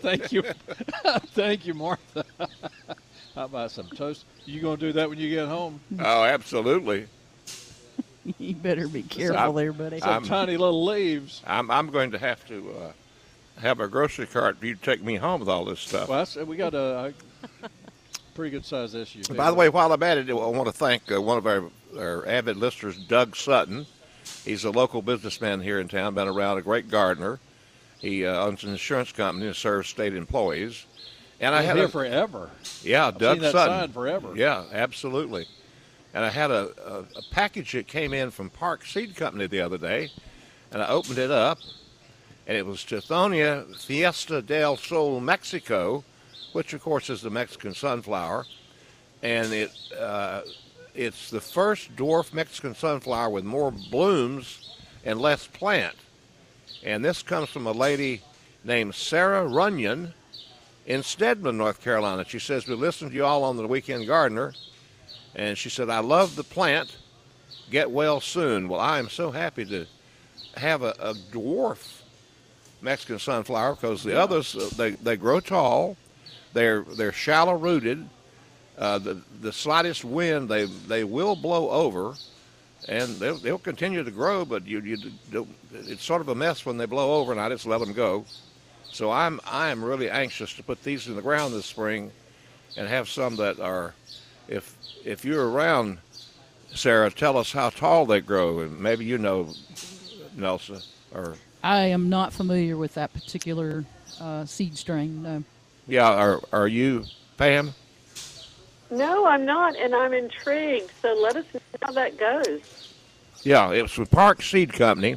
Thank 0.00 0.32
you. 0.32 0.42
Thank 1.34 1.66
you, 1.66 1.74
Martha. 1.74 2.24
How 3.34 3.44
about 3.44 3.70
some 3.70 3.88
toast? 3.88 4.24
You 4.46 4.60
gonna 4.60 4.78
do 4.78 4.92
that 4.92 5.08
when 5.08 5.18
you 5.18 5.28
get 5.28 5.48
home? 5.48 5.80
Oh, 6.00 6.24
absolutely. 6.24 7.06
you 8.38 8.54
better 8.54 8.88
be 8.88 9.02
careful 9.02 9.38
I'm- 9.38 9.54
there, 9.54 9.72
buddy. 9.72 10.00
Some 10.00 10.08
I'm- 10.08 10.24
tiny 10.24 10.56
little 10.56 10.84
leaves. 10.84 11.42
I'm 11.46 11.70
I'm 11.70 11.90
going 11.90 12.10
to 12.12 12.18
have 12.18 12.46
to 12.48 12.74
uh, 12.80 13.60
have 13.60 13.80
a 13.80 13.88
grocery 13.88 14.26
cart 14.26 14.56
for 14.58 14.66
you 14.66 14.74
to 14.74 14.80
take 14.80 15.02
me 15.02 15.16
home 15.16 15.40
with 15.40 15.48
all 15.48 15.64
this 15.66 15.80
stuff. 15.80 16.08
Well, 16.08 16.18
that's, 16.20 16.36
we 16.36 16.56
got 16.56 16.72
a, 16.74 17.12
a 17.62 17.68
pretty 18.38 18.52
good 18.52 18.64
sized 18.64 18.94
SUV. 18.94 19.36
By 19.36 19.50
the 19.50 19.56
way, 19.56 19.68
while 19.68 19.92
I'm 19.92 20.00
at 20.04 20.16
it, 20.16 20.30
I 20.30 20.32
want 20.32 20.66
to 20.66 20.72
thank 20.72 21.10
uh, 21.10 21.20
one 21.20 21.38
of 21.38 21.46
our, 21.48 21.64
our 21.98 22.24
avid 22.24 22.56
listeners, 22.56 22.96
Doug 22.96 23.34
Sutton. 23.34 23.84
He's 24.44 24.62
a 24.62 24.70
local 24.70 25.02
businessman 25.02 25.60
here 25.60 25.80
in 25.80 25.88
town, 25.88 26.14
been 26.14 26.28
around, 26.28 26.56
a 26.58 26.62
great 26.62 26.88
gardener. 26.88 27.40
He 27.98 28.24
uh, 28.24 28.46
owns 28.46 28.62
an 28.62 28.70
insurance 28.70 29.10
company 29.10 29.46
and 29.48 29.56
serves 29.56 29.88
state 29.88 30.14
employees. 30.14 30.86
And 31.40 31.52
I 31.52 31.58
Been 31.62 31.66
had 31.66 31.76
here 31.78 31.86
a, 31.86 31.88
forever. 31.88 32.50
yeah, 32.82 33.08
I've 33.08 33.18
Doug 33.18 33.40
Sutton. 33.40 33.90
forever. 33.90 34.32
Yeah, 34.36 34.66
absolutely. 34.70 35.48
And 36.14 36.24
I 36.24 36.30
had 36.30 36.52
a, 36.52 36.70
a, 36.86 36.98
a 37.00 37.22
package 37.32 37.72
that 37.72 37.88
came 37.88 38.14
in 38.14 38.30
from 38.30 38.50
Park 38.50 38.86
Seed 38.86 39.16
Company 39.16 39.48
the 39.48 39.62
other 39.62 39.78
day, 39.78 40.12
and 40.70 40.80
I 40.80 40.86
opened 40.86 41.18
it 41.18 41.32
up, 41.32 41.58
and 42.46 42.56
it 42.56 42.64
was 42.64 42.84
Tithonia 42.84 43.64
Fiesta 43.76 44.40
del 44.42 44.76
Sol 44.76 45.18
Mexico, 45.18 46.04
which 46.58 46.72
of 46.72 46.82
course 46.82 47.08
is 47.08 47.22
the 47.22 47.30
Mexican 47.30 47.72
sunflower, 47.72 48.44
and 49.22 49.52
it 49.52 49.70
uh, 49.96 50.40
it's 50.92 51.30
the 51.30 51.40
first 51.40 51.94
dwarf 51.94 52.34
Mexican 52.34 52.74
sunflower 52.74 53.30
with 53.30 53.44
more 53.44 53.70
blooms 53.70 54.74
and 55.04 55.20
less 55.20 55.46
plant. 55.46 55.94
And 56.82 57.04
this 57.04 57.22
comes 57.22 57.48
from 57.48 57.68
a 57.68 57.70
lady 57.70 58.22
named 58.64 58.96
Sarah 58.96 59.46
Runyon 59.46 60.14
in 60.84 61.04
Stedman, 61.04 61.56
North 61.56 61.80
Carolina. 61.80 62.24
She 62.26 62.40
says, 62.40 62.66
We 62.66 62.74
listened 62.74 63.12
to 63.12 63.16
you 63.16 63.24
all 63.24 63.44
on 63.44 63.56
the 63.56 63.68
Weekend 63.68 64.08
Gardener. 64.08 64.52
And 65.36 65.56
she 65.56 65.70
said, 65.70 65.88
I 65.88 66.00
love 66.00 66.34
the 66.34 66.42
plant. 66.42 66.96
Get 67.70 67.92
well 67.92 68.20
soon. 68.20 68.68
Well, 68.68 68.80
I 68.80 68.98
am 68.98 69.10
so 69.10 69.30
happy 69.30 69.64
to 69.66 69.86
have 70.56 70.82
a, 70.82 70.96
a 70.98 71.14
dwarf 71.14 72.00
Mexican 72.82 73.20
sunflower 73.20 73.76
because 73.76 74.02
the 74.02 74.20
others, 74.20 74.56
uh, 74.56 74.68
they, 74.76 74.90
they 74.90 75.16
grow 75.16 75.38
tall. 75.38 75.96
They're, 76.52 76.82
they're 76.82 77.12
shallow 77.12 77.56
rooted. 77.56 78.08
Uh, 78.76 78.98
the, 78.98 79.20
the 79.40 79.52
slightest 79.52 80.04
wind, 80.04 80.48
they, 80.48 80.64
they 80.64 81.04
will 81.04 81.34
blow 81.34 81.70
over 81.70 82.14
and 82.86 83.16
they'll, 83.16 83.36
they'll 83.36 83.58
continue 83.58 84.04
to 84.04 84.10
grow, 84.10 84.44
but 84.44 84.66
you, 84.66 84.80
you 84.80 85.46
it's 85.72 86.04
sort 86.04 86.20
of 86.20 86.28
a 86.28 86.34
mess 86.34 86.64
when 86.64 86.78
they 86.78 86.86
blow 86.86 87.20
over, 87.20 87.32
and 87.32 87.40
I 87.40 87.48
just 87.48 87.66
let 87.66 87.80
them 87.80 87.92
go. 87.92 88.24
So 88.90 89.10
I'm 89.10 89.40
I'm 89.46 89.84
really 89.84 90.08
anxious 90.08 90.54
to 90.54 90.62
put 90.62 90.82
these 90.82 91.06
in 91.08 91.16
the 91.16 91.22
ground 91.22 91.54
this 91.54 91.66
spring, 91.66 92.10
and 92.76 92.88
have 92.88 93.08
some 93.08 93.36
that 93.36 93.60
are, 93.60 93.94
if 94.48 94.76
if 95.04 95.24
you're 95.24 95.50
around, 95.50 95.98
Sarah, 96.74 97.10
tell 97.10 97.36
us 97.36 97.52
how 97.52 97.70
tall 97.70 98.06
they 98.06 98.20
grow, 98.20 98.60
and 98.60 98.80
maybe 98.80 99.04
you 99.04 99.18
know, 99.18 99.52
Nelson, 100.36 100.80
or 101.14 101.34
I 101.62 101.86
am 101.86 102.08
not 102.08 102.32
familiar 102.32 102.76
with 102.76 102.94
that 102.94 103.12
particular 103.12 103.84
uh, 104.20 104.46
seed 104.46 104.78
strain. 104.78 105.22
No. 105.22 105.44
Yeah, 105.88 106.08
are 106.08 106.40
are 106.52 106.68
you, 106.68 107.04
Pam? 107.36 107.74
No, 108.90 109.26
I'm 109.26 109.44
not, 109.44 109.76
and 109.76 109.94
I'm 109.94 110.12
intrigued. 110.12 110.90
So 111.02 111.14
let 111.14 111.36
us 111.36 111.44
know 111.52 111.60
how 111.82 111.92
that 111.92 112.16
goes. 112.16 112.94
Yeah, 113.42 113.70
it's 113.70 113.98
with 113.98 114.10
Park 114.10 114.42
Seed 114.42 114.72
Company, 114.72 115.16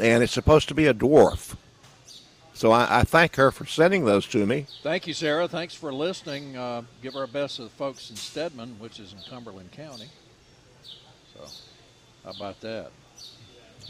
and 0.00 0.22
it's 0.22 0.32
supposed 0.32 0.68
to 0.68 0.74
be 0.74 0.86
a 0.86 0.94
dwarf. 0.94 1.56
So 2.52 2.72
I, 2.72 3.00
I 3.00 3.04
thank 3.04 3.36
her 3.36 3.50
for 3.50 3.64
sending 3.64 4.04
those 4.04 4.26
to 4.28 4.44
me. 4.44 4.66
Thank 4.82 5.06
you, 5.06 5.14
Sarah. 5.14 5.48
Thanks 5.48 5.74
for 5.74 5.92
listening. 5.92 6.56
Uh, 6.56 6.82
give 7.02 7.16
our 7.16 7.26
best 7.26 7.56
to 7.56 7.64
the 7.64 7.70
folks 7.70 8.10
in 8.10 8.16
Stedman, 8.16 8.78
which 8.78 9.00
is 9.00 9.14
in 9.14 9.18
Cumberland 9.30 9.72
County. 9.72 10.08
So, 11.34 11.46
how 12.24 12.32
about 12.32 12.60
that? 12.60 12.90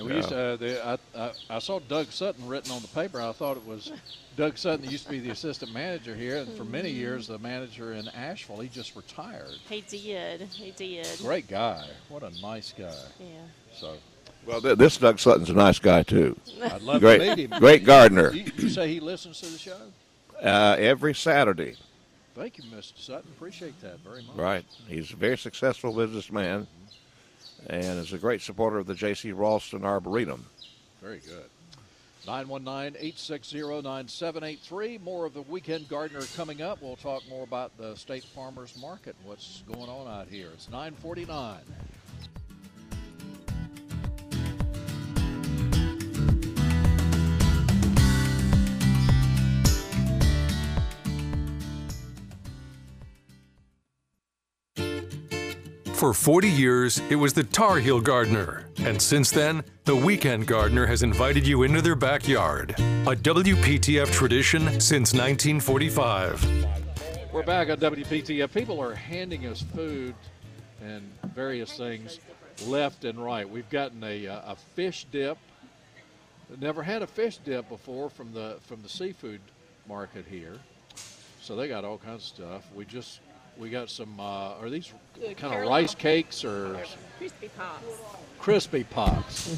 And 0.01 0.09
we 0.09 0.17
used 0.17 0.31
to, 0.31 0.39
uh, 0.39 0.57
the, 0.57 0.87
I, 0.87 0.99
I, 1.15 1.33
I 1.51 1.59
saw 1.59 1.79
Doug 1.79 2.07
Sutton 2.11 2.49
written 2.49 2.73
on 2.73 2.81
the 2.81 2.89
paper. 2.89 3.21
I 3.21 3.33
thought 3.33 3.59
it 3.59 3.67
was 3.67 3.93
Doug 4.35 4.57
Sutton 4.57 4.87
that 4.87 4.91
used 4.91 5.05
to 5.05 5.11
be 5.11 5.21
the 5.21 5.29
assistant 5.29 5.75
manager 5.75 6.15
here, 6.15 6.39
and 6.39 6.51
for 6.57 6.65
many 6.65 6.89
years 6.89 7.27
the 7.27 7.39
manager 7.39 7.93
in 7.93 8.09
Asheville. 8.09 8.61
He 8.61 8.69
just 8.71 8.97
retired. 8.97 9.57
He 9.69 9.83
did. 9.83 10.41
He 10.41 10.71
did. 10.71 11.07
Great 11.21 11.49
guy. 11.49 11.87
What 12.09 12.23
a 12.23 12.31
nice 12.41 12.73
guy. 12.73 12.95
Yeah. 13.19 13.27
So 13.75 13.97
Well, 14.47 14.63
th- 14.63 14.79
this 14.79 14.97
Doug 14.97 15.19
Sutton's 15.19 15.51
a 15.51 15.55
nice 15.55 15.79
guy 15.79 16.03
too. 16.03 16.35
I'd 16.63 16.81
love 16.81 17.01
great, 17.01 17.19
to 17.19 17.37
meet 17.37 17.51
him. 17.53 17.59
great 17.61 17.85
gardener. 17.85 18.33
You, 18.33 18.51
you 18.57 18.71
say 18.71 18.89
he 18.89 19.01
listens 19.01 19.39
to 19.41 19.47
the 19.51 19.59
show? 19.59 19.77
Uh, 20.43 20.77
every 20.79 21.15
Saturday, 21.15 21.77
Thank 22.35 22.57
you, 22.57 22.65
Mr. 22.65 22.97
Sutton. 22.97 23.31
Appreciate 23.37 23.79
that 23.83 23.99
very 24.01 24.23
much. 24.23 24.37
right? 24.37 24.65
He's 24.89 25.13
a 25.13 25.17
very 25.17 25.37
successful 25.37 25.93
businessman, 25.93 26.67
and 27.69 27.99
is 27.99 28.13
a 28.13 28.19
great 28.19 28.43
supporter 28.43 28.79
of 28.79 28.87
the 28.87 28.95
J.C. 28.95 29.33
Raulston 29.33 29.85
Arboretum. 29.85 30.47
Very 31.03 31.21
good. 31.21 31.47
919-860-9783. 32.27 35.01
More 35.01 35.25
of 35.27 35.35
the 35.35 35.43
Weekend 35.43 35.89
Gardener 35.89 36.23
coming 36.37 36.63
up. 36.63 36.83
We'll 36.83 36.97
talk 36.97 37.23
more 37.29 37.45
about 37.45 37.77
the 37.79 37.95
State 37.97 38.25
Farmers 38.25 38.77
Market 38.81 39.15
and 39.19 39.29
what's 39.29 39.63
going 39.67 39.89
on 39.89 40.07
out 40.07 40.29
here. 40.29 40.49
It's 40.53 40.69
949. 40.69 41.59
For 56.01 56.15
40 56.15 56.49
years, 56.49 56.99
it 57.11 57.17
was 57.17 57.35
the 57.35 57.45
Tar 57.45 57.77
Heel 57.77 58.01
Gardener. 58.01 58.65
And 58.79 59.03
since 59.03 59.31
then, 59.31 59.63
the 59.85 59.95
Weekend 59.95 60.47
Gardener 60.47 60.87
has 60.87 61.03
invited 61.03 61.47
you 61.47 61.63
into 61.63 61.83
their 61.83 61.95
backyard. 61.95 62.71
A 62.71 63.15
WPTF 63.15 64.11
tradition 64.11 64.63
since 64.81 65.13
1945. 65.13 66.67
We're 67.31 67.43
back 67.43 67.69
on 67.69 67.77
WPTF. 67.77 68.51
People 68.51 68.81
are 68.81 68.95
handing 68.95 69.47
us 69.47 69.61
food 69.61 70.15
and 70.83 71.03
various 71.35 71.77
things 71.77 72.19
left 72.65 73.05
and 73.05 73.23
right. 73.23 73.47
We've 73.47 73.69
gotten 73.69 74.03
a, 74.03 74.27
uh, 74.27 74.53
a 74.53 74.57
fish 74.57 75.07
dip. 75.13 75.37
Never 76.59 76.83
had 76.83 77.03
a 77.03 77.07
fish 77.07 77.37
dip 77.45 77.69
before 77.69 78.09
from 78.09 78.33
the 78.33 78.57
from 78.63 78.81
the 78.81 78.89
seafood 78.89 79.43
market 79.87 80.25
here. 80.31 80.57
So 81.43 81.57
they 81.57 81.69
got 81.69 81.85
all 81.85 81.99
kinds 81.99 82.23
of 82.23 82.37
stuff. 82.37 82.63
We 82.75 82.87
just 82.87 83.21
we 83.61 83.69
got 83.69 83.91
some. 83.91 84.19
Uh, 84.19 84.55
are 84.61 84.71
these 84.71 84.93
kind 85.37 85.55
of 85.55 85.69
rice 85.69 85.95
cakes 85.95 86.45
or 86.45 86.81
Crispy 87.19 87.51
pops. 87.57 87.85
crispy 88.39 88.85
pops? 88.85 89.57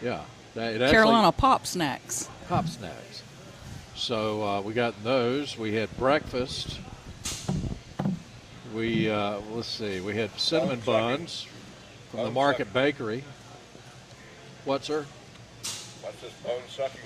Yeah, 0.00 0.22
that, 0.54 0.74
it 0.74 0.80
actually- 0.80 0.92
Carolina 0.92 1.32
pop 1.32 1.66
snacks. 1.66 2.28
pop 2.48 2.68
snacks. 2.68 3.22
So 3.96 4.42
uh, 4.42 4.60
we 4.62 4.72
got 4.72 5.02
those. 5.02 5.58
We 5.58 5.74
had 5.74 5.94
breakfast. 5.98 6.78
We 8.74 9.10
uh, 9.10 9.40
let's 9.50 9.68
see. 9.68 10.00
We 10.00 10.14
had 10.14 10.30
cinnamon 10.38 10.80
buns 10.80 11.46
from 12.10 12.20
the 12.20 12.30
Market 12.30 12.72
Bakery. 12.72 13.24
What, 14.64 14.84
sir? 14.84 15.04
What's 16.02 16.20
this 16.20 16.32
bone 16.44 16.62
sucking? 16.68 17.00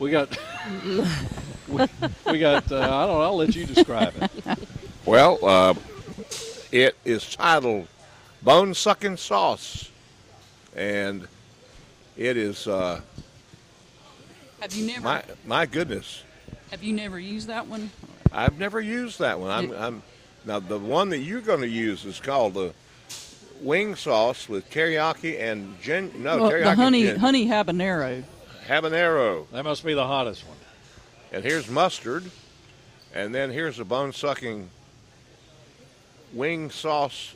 We 0.00 0.10
got. 0.10 0.36
we, 1.68 1.86
we 2.26 2.38
got. 2.40 2.70
Uh, 2.70 2.80
I 2.80 3.06
don't 3.06 3.18
know. 3.18 3.20
I'll 3.20 3.36
let 3.36 3.54
you 3.54 3.64
describe 3.64 4.14
it. 4.20 4.58
Well, 5.08 5.38
uh, 5.42 5.72
it 6.70 6.94
is 7.02 7.34
titled 7.34 7.88
Bone 8.42 8.74
Sucking 8.74 9.16
Sauce, 9.16 9.90
and 10.76 11.26
it 12.14 12.36
is 12.36 12.66
uh, 12.66 13.00
Have 14.60 14.74
you 14.74 14.86
never 14.86 15.00
my 15.00 15.22
my 15.46 15.64
goodness. 15.64 16.24
have 16.70 16.82
you 16.82 16.92
never 16.92 17.18
used 17.18 17.46
that 17.48 17.66
one? 17.66 17.90
I've 18.32 18.58
never 18.58 18.82
used 18.82 19.20
that 19.20 19.40
one. 19.40 19.50
I'm, 19.50 19.72
I'm 19.72 20.02
now 20.44 20.60
the 20.60 20.78
one 20.78 21.08
that 21.08 21.20
you're 21.20 21.40
going 21.40 21.62
to 21.62 21.68
use 21.68 22.04
is 22.04 22.20
called 22.20 22.52
the 22.52 22.74
wing 23.62 23.94
sauce 23.96 24.46
with 24.46 24.68
teriyaki 24.70 25.40
and 25.40 25.80
gin. 25.80 26.12
No, 26.22 26.36
Well, 26.36 26.50
teriyaki 26.50 26.64
the 26.64 26.74
honey 26.74 27.02
gin- 27.04 27.18
honey 27.18 27.46
habanero. 27.46 28.24
habanero. 28.66 29.48
That 29.52 29.64
must 29.64 29.86
be 29.86 29.94
the 29.94 30.06
hottest 30.06 30.46
one. 30.46 30.58
And 31.32 31.42
here's 31.42 31.66
mustard, 31.70 32.30
and 33.14 33.34
then 33.34 33.50
here's 33.50 33.78
a 33.78 33.86
bone 33.86 34.12
sucking 34.12 34.68
wing 36.32 36.70
sauce 36.70 37.34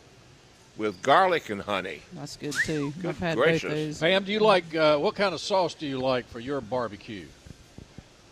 with 0.77 1.03
garlic 1.03 1.51
and 1.51 1.61
honey. 1.61 2.03
That's 2.13 2.37
good 2.37 2.55
too. 2.65 2.93
Good 3.01 3.11
I've 3.11 3.19
had 3.19 3.37
gracious. 3.37 3.63
both 3.63 3.73
those. 3.73 3.99
Pam, 3.99 4.25
do 4.25 4.33
you 4.33 4.41
like 4.41 4.75
uh, 4.75 4.99
what 4.99 5.15
kind 5.15 5.35
of 5.35 5.41
sauce 5.41 5.75
do 5.75 5.87
you 5.87 5.99
like 5.99 6.27
for 6.27 6.41
your 6.41 6.61
barbecue? 6.61 7.27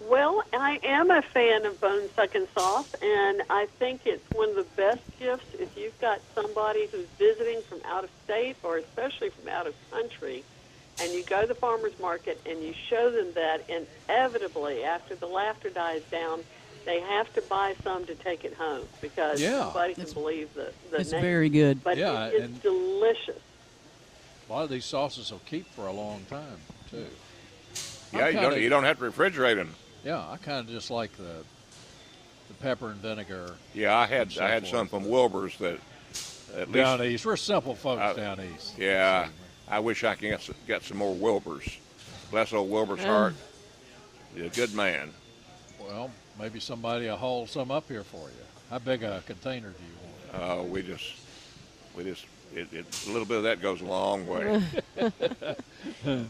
Well, 0.09 0.42
I 0.53 0.81
am 0.83 1.11
a 1.11 1.23
fan 1.23 1.66
of 1.66 1.81
bone 1.81 2.09
sucking 2.16 2.49
sauce, 2.57 2.94
and 3.01 3.42
I 3.49 3.66
think 3.79 4.01
it's 4.07 4.29
one 4.35 4.49
of 4.49 4.57
the 4.57 4.66
best 4.77 5.03
gifts 5.20 5.44
if 5.59 5.77
you've 5.79 5.99
got 6.01 6.20
somebody 6.35 6.88
who's 6.90 7.07
visiting 7.18 7.61
from 7.62 7.81
out 7.85 8.03
of 8.05 8.11
state 8.25 8.57
or 8.62 8.79
especially 8.79 9.31
from 9.31 9.49
out 9.49 9.66
of 9.66 9.75
country, 9.90 10.42
and 11.01 11.12
you 11.12 11.23
go 11.23 11.42
to 11.42 11.46
the 11.46 11.55
farmer's 11.55 11.96
market 12.01 12.40
and 12.44 12.61
you 12.62 12.75
show 12.88 13.11
them 13.11 13.33
that 13.35 13.70
inevitably, 14.09 14.83
after 14.83 15.14
the 15.14 15.27
laughter 15.27 15.70
dies 15.70 16.03
down, 16.11 16.42
they 16.85 17.01
have 17.01 17.33
to 17.35 17.43
buy 17.43 17.75
some 17.85 18.05
to 18.07 18.14
take 18.14 18.45
it 18.45 18.55
home 18.55 18.87
because 19.01 19.40
Yeah. 19.40 19.51
nobody 19.61 19.95
can 19.95 20.03
It's- 20.03 20.14
believe 20.14 20.53
the, 20.55 20.73
the 20.90 21.01
It's 21.01 21.12
name. 21.12 21.23
very 21.23 21.49
good. 21.49 21.83
But 21.85 21.97
Yeah, 21.99 22.27
it 22.29 22.35
is 22.35 22.43
and- 22.45 22.62
delicious. 22.62 23.38
A 24.49 24.53
lot 24.53 24.64
of 24.64 24.71
these 24.71 24.85
sauces 24.85 25.31
will 25.31 25.40
keep 25.47 25.73
for 25.75 25.87
a 25.87 25.93
long 25.93 26.25
time 26.29 26.59
too. 26.90 27.07
Yeah, 28.12 28.27
you 28.27 28.33
kinda- 28.33 28.51
don't, 28.51 28.61
you 28.61 28.69
don't 28.69 28.85
have 28.85 28.99
to 28.99 29.11
refrigerate 29.11 29.57
them. 29.57 29.75
Yeah, 30.05 30.19
I 30.29 30.37
kind 30.38 30.59
of 30.61 30.69
just 30.69 30.90
like 30.90 31.16
the 31.16 31.45
the 32.49 32.55
pepper 32.55 32.90
and 32.90 32.97
vinegar 33.01 33.55
Yeah, 33.75 33.97
I 33.97 34.07
had 34.07 34.33
so 34.33 34.45
I 34.45 34.49
had 34.49 34.62
forth. 34.64 34.71
some 34.73 34.88
from 34.88 35.09
Wilbur's 35.09 35.57
that 35.59 35.79
at 36.57 36.66
least 36.66 36.73
down 36.73 37.03
east. 37.05 37.25
We're 37.25 37.37
simple 37.37 37.77
folks 37.77 38.03
Uh, 38.03 38.12
down 38.14 38.40
east. 38.57 38.73
Yeah, 38.77 39.29
I 39.69 39.79
wish 39.79 40.03
I 40.03 40.14
could 40.16 40.31
get 40.31 40.43
some, 40.43 40.57
get 40.66 40.83
some 40.83 40.97
more 40.97 41.14
Wilbur's. 41.14 41.77
Bless 42.33 42.53
old 42.53 42.69
Wilbur's 42.69 42.99
Mm. 43.01 43.05
heart. 43.05 43.35
He's 44.35 44.47
a 44.47 44.49
good 44.49 44.75
man. 44.75 45.12
Well, 45.79 46.11
maybe 46.40 46.61
somebody 46.61 47.07
will 47.07 47.16
haul 47.16 47.46
some 47.46 47.70
up 47.70 47.88
here 47.88 48.05
for 48.05 48.29
you. 48.29 48.44
How 48.70 48.79
big 48.79 49.03
a 49.03 49.22
container 49.26 49.70
do 49.70 49.85
you 49.85 50.40
want? 50.40 50.61
Uh, 50.61 50.62
we 50.64 50.83
just, 50.83 51.14
we 51.96 52.05
just, 52.05 52.24
it, 52.55 52.72
it, 52.72 53.07
a 53.07 53.11
little 53.11 53.26
bit 53.26 53.38
of 53.38 53.42
that 53.44 53.61
goes 53.61 53.81
a 53.81 53.85
long 53.85 54.26
way. 54.26 54.62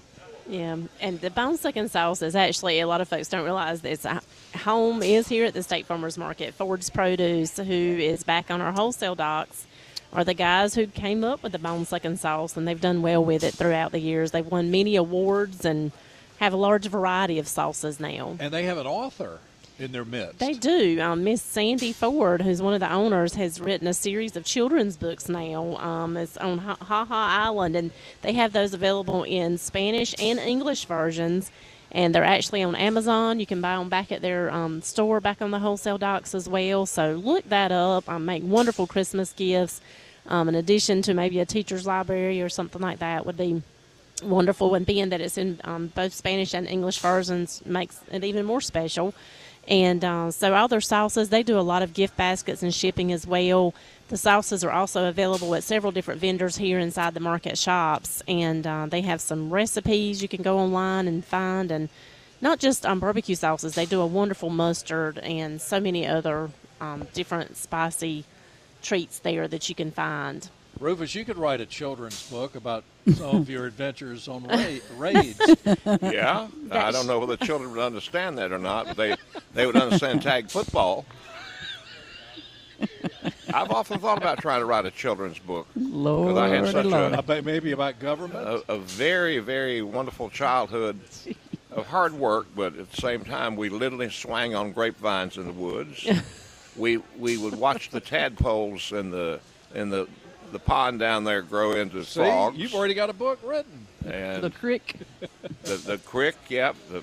Yeah, 0.49 0.79
and 1.01 1.21
the 1.21 1.31
bone 1.31 1.57
sucking 1.59 1.89
sauce 1.89 2.23
is 2.23 2.35
actually 2.35 2.81
a 2.81 2.87
lot 2.89 3.01
of 3.01 3.09
folks 3.09 3.29
don't 3.29 3.45
realize 3.45 3.83
this. 3.83 4.05
uh, 4.05 4.19
Home 4.65 5.01
is 5.01 5.29
here 5.29 5.45
at 5.45 5.55
the 5.55 5.63
State 5.63 5.87
Farmers 5.87 6.19
Market. 6.19 6.55
Ford's 6.55 6.91
Produce, 6.91 7.57
who 7.59 7.63
is 7.73 8.25
back 8.25 8.51
on 8.51 8.61
our 8.61 8.73
wholesale 8.73 9.15
docks, 9.15 9.69
are 10.13 10.25
the 10.25 10.35
guys 10.35 10.75
who 10.75 10.89
came 10.89 11.23
up 11.23 11.45
with 11.45 11.53
the 11.53 11.59
bone 11.61 11.85
sucking 11.85 12.17
sauce, 12.17 12.57
and 12.57 12.67
they've 12.67 12.81
done 12.81 13.01
well 13.01 13.25
with 13.25 13.45
it 13.45 13.55
throughout 13.55 13.93
the 13.93 14.01
years. 14.01 14.33
They've 14.33 14.45
won 14.45 14.73
many 14.73 14.97
awards 14.97 15.65
and 15.65 15.93
have 16.41 16.53
a 16.53 16.57
large 16.57 16.89
variety 16.89 17.39
of 17.39 17.47
sauces 17.47 18.01
now. 18.01 18.37
And 18.41 18.53
they 18.53 18.65
have 18.65 18.79
an 18.79 18.89
author 18.89 19.39
in 19.81 19.93
their 19.93 20.05
midst. 20.05 20.39
They 20.39 20.53
do. 20.53 21.01
Um, 21.01 21.25
Miss 21.25 21.43
Sandy 21.43 21.93
Ford, 21.93 22.43
who's 22.43 22.61
one 22.63 22.75
of 22.75 22.81
the 22.81 22.93
owners, 22.93 23.35
has 23.35 23.61
written 23.61 23.87
a 23.87 23.95
series 23.95 24.37
of 24.37 24.45
children's 24.45 24.97
books 24.97 25.29
now. 25.29 25.77
Um, 25.77 26.17
it's 26.17 26.37
on 26.37 26.59
Ha 26.59 26.77
Ha 26.81 27.07
Island, 27.45 27.77
and 27.77 27.91
they 28.23 28.35
have 28.35 28.53
those 28.53 28.75
available 28.75 29.25
in 29.25 29.59
Spanish 29.59 30.15
and 30.19 30.39
English 30.39 30.85
versions. 30.85 31.51
And 31.93 32.15
they're 32.15 32.23
actually 32.23 32.63
on 32.63 32.77
Amazon. 32.77 33.41
You 33.41 33.47
can 33.47 33.61
buy 33.61 33.77
them 33.77 33.89
back 33.89 34.13
at 34.13 34.23
their 34.23 34.49
um, 34.53 34.81
store, 34.81 35.21
back 35.21 35.43
on 35.43 35.51
the 35.51 35.59
wholesale 35.59 35.99
docks 35.99 36.37
as 36.37 36.49
well. 36.49 36.87
So 36.87 37.15
look 37.15 37.49
that 37.49 37.73
up. 37.73 38.09
I 38.09 38.19
make 38.19 38.45
wonderful 38.45 38.87
Christmas 38.87 39.33
gifts. 39.33 39.81
Um, 40.27 40.49
in 40.49 40.55
addition 40.55 41.03
to 41.03 41.15
maybe 41.15 41.41
a 41.41 41.47
teacher's 41.47 41.87
library 41.87 42.41
or 42.43 42.49
something 42.49 42.81
like 42.81 43.01
that, 43.01 43.27
would 43.27 43.37
be 43.37 43.63
wonderful. 44.23 44.75
And 44.77 44.87
being 44.87 45.09
that 45.09 45.21
it's 45.21 45.37
in 45.37 45.61
um, 45.65 45.89
both 45.89 46.13
Spanish 46.15 46.55
and 46.55 46.69
English 46.69 47.01
versions 47.01 47.61
makes 47.67 48.01
it 48.13 48.23
even 48.23 48.47
more 48.47 48.61
special. 48.61 49.13
And 49.71 50.05
uh, 50.05 50.33
so 50.33 50.53
all 50.55 50.67
their 50.67 50.81
sauces, 50.81 51.29
they 51.29 51.45
do 51.45 51.57
a 51.57 51.63
lot 51.63 51.83
of 51.83 51.95
gift 51.95 52.17
baskets 52.17 52.63
and 52.63 52.75
shipping 52.75 53.13
as 53.13 53.25
well. 53.25 53.73
The 54.09 54.17
sauces 54.17 54.65
are 54.65 54.73
also 54.73 55.09
available 55.09 55.55
at 55.55 55.63
several 55.63 55.93
different 55.93 56.21
vendors 56.21 56.57
here 56.57 56.81
inside 56.81 57.15
the 57.15 57.21
market 57.21 57.57
shops, 57.57 58.21
and 58.27 58.67
uh, 58.67 58.87
they 58.87 59.03
have 59.03 59.21
some 59.21 59.51
recipes 59.51 60.21
you 60.21 60.29
can 60.29 60.43
go 60.43 60.59
online 60.59 61.07
and 61.07 61.25
find, 61.25 61.71
and 61.71 61.89
not 62.41 62.59
just 62.59 62.85
um, 62.85 62.99
barbecue 62.99 63.37
sauces. 63.37 63.77
They 63.77 63.87
do 63.87 64.01
a 64.01 64.07
wonderful 64.07 64.51
mustard 64.51 65.19
and 65.19 65.61
so 65.61 65.79
many 65.79 66.05
other 66.05 66.51
um, 66.81 67.07
different 67.15 67.57
spicy 67.57 68.25
treats 68.83 69.21
there 69.21 69.47
that 69.47 69.69
you 69.69 69.77
can 69.77 69.93
find. 69.93 70.49
Rufus, 70.81 71.15
you 71.15 71.25
could 71.25 71.37
write 71.37 71.61
a 71.61 71.67
children's 71.67 72.29
book 72.31 72.57
about 72.57 72.85
some 73.15 73.37
of 73.37 73.51
your 73.51 73.67
adventures 73.67 74.27
on 74.27 74.45
ra- 74.49 74.79
raids. 74.97 75.39
Yeah, 76.03 76.49
I 76.71 76.91
don't 76.91 77.07
know 77.07 77.19
whether 77.19 77.37
the 77.37 77.45
children 77.45 77.71
would 77.71 77.81
understand 77.81 78.39
that 78.39 78.51
or 78.51 78.59
not, 78.59 78.87
but 78.87 78.97
they 78.97 79.15
they 79.55 79.67
would 79.67 79.77
understand 79.77 80.23
tag 80.23 80.49
football. 80.51 81.05
I've 83.53 83.71
often 83.71 83.99
thought 83.99 84.17
about 84.17 84.39
trying 84.39 84.61
to 84.61 84.65
write 84.65 84.87
a 84.87 84.91
children's 84.91 85.39
book 85.39 85.67
Lord, 85.77 86.39
I 86.39 86.49
had 86.49 86.69
such 86.71 86.87
Lord. 86.87 87.13
a, 87.13 87.19
I 87.19 87.21
bet 87.21 87.45
maybe 87.45 87.73
about 87.73 87.99
government. 87.99 88.47
a, 88.69 88.73
a 88.73 88.79
very 88.79 89.39
very 89.39 89.83
wonderful 89.83 90.31
childhood 90.31 90.99
of 91.71 91.87
hard 91.87 92.15
work, 92.15 92.47
but 92.57 92.77
at 92.79 92.91
the 92.91 92.97
same 93.01 93.23
time 93.25 93.57
we 93.57 93.69
literally 93.69 94.09
swang 94.09 94.55
on 94.55 94.73
grapevines 94.73 95.37
in 95.37 95.47
the 95.47 95.53
woods. 95.53 96.09
we 96.77 96.99
we 97.19 97.37
would 97.37 97.55
watch 97.55 97.91
the 97.91 98.01
tadpoles 98.01 98.93
in 98.93 99.11
the 99.11 99.41
in 99.75 99.91
the 99.91 100.09
the 100.53 100.59
pond 100.59 100.99
down 100.99 101.25
there 101.25 101.43
grow 101.43 101.73
into 101.73 102.03
See, 102.05 102.21
frogs. 102.21 102.57
you've 102.57 102.75
already 102.75 102.95
got 102.95 103.11
a 103.11 103.13
book 103.13 103.39
written. 103.45 103.87
and 104.07 104.43
The 104.43 104.51
crick, 104.51 104.95
the, 105.65 105.75
the 105.77 105.99
crick, 105.99 106.37
yep, 106.49 106.77
the 106.91 107.03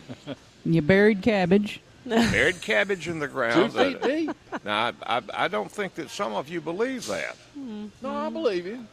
you 0.66 0.82
buried 0.82 1.22
cabbage. 1.22 1.82
buried 2.32 2.62
cabbage 2.62 3.08
in 3.08 3.20
the 3.20 3.28
ground. 3.28 3.72
Two 3.72 3.78
ground. 3.78 4.02
feet 4.02 4.28
deep. 4.28 4.30
Eh? 4.30 4.58
Now, 4.64 4.92
I, 5.04 5.18
I, 5.18 5.22
I 5.34 5.48
don't 5.48 5.72
think 5.72 5.96
that 5.96 6.10
some 6.10 6.34
of 6.34 6.50
you 6.50 6.62
believe 6.62 7.06
that. 7.08 7.36
Mm-hmm. 7.58 7.88
No, 8.02 8.16
I 8.16 8.30
believe 8.30 8.66
you. 8.66 8.86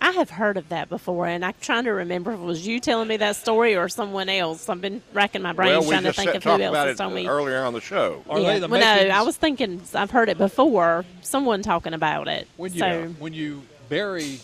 I 0.00 0.12
have 0.12 0.30
heard 0.30 0.56
of 0.56 0.68
that 0.68 0.88
before, 0.88 1.26
and 1.26 1.44
I'm 1.44 1.54
trying 1.60 1.84
to 1.84 1.90
remember 1.90 2.32
if 2.32 2.38
it 2.38 2.42
was 2.42 2.66
you 2.66 2.78
telling 2.78 3.08
me 3.08 3.16
that 3.16 3.34
story 3.36 3.74
or 3.74 3.88
someone 3.88 4.28
else. 4.28 4.68
I've 4.68 4.80
been 4.80 5.02
racking 5.12 5.42
my 5.42 5.52
brain 5.52 5.70
well, 5.70 5.82
trying 5.82 6.04
to 6.04 6.12
think 6.12 6.34
of 6.34 6.44
who 6.44 6.50
else 6.50 6.60
about 6.60 6.86
has 6.86 6.94
it 6.94 7.02
told 7.02 7.14
me. 7.14 7.26
Uh, 7.26 7.30
earlier 7.30 7.64
on 7.64 7.72
the 7.72 7.80
show. 7.80 8.22
Are 8.30 8.38
yeah. 8.38 8.54
they 8.54 8.60
the 8.60 8.68
well, 8.68 8.80
no, 8.80 9.12
I 9.12 9.22
was 9.22 9.36
thinking 9.36 9.82
I've 9.94 10.10
heard 10.10 10.28
it 10.28 10.38
before. 10.38 11.04
Someone 11.22 11.62
talking 11.62 11.94
about 11.94 12.28
it. 12.28 12.46
When 12.56 12.72
you 12.72 12.78
so 12.78 13.08
when 13.18 13.32
you 13.32 13.62
bury 13.88 14.38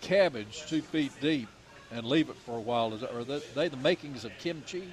cabbage 0.00 0.64
two 0.66 0.82
feet 0.82 1.12
deep 1.20 1.48
and 1.92 2.04
leave 2.04 2.28
it 2.28 2.36
for 2.44 2.56
a 2.56 2.60
while, 2.60 2.92
is 2.92 3.02
that, 3.02 3.14
are 3.14 3.22
they, 3.22 3.40
they 3.54 3.68
the 3.68 3.76
makings 3.76 4.24
of 4.24 4.32
kimchi? 4.40 4.88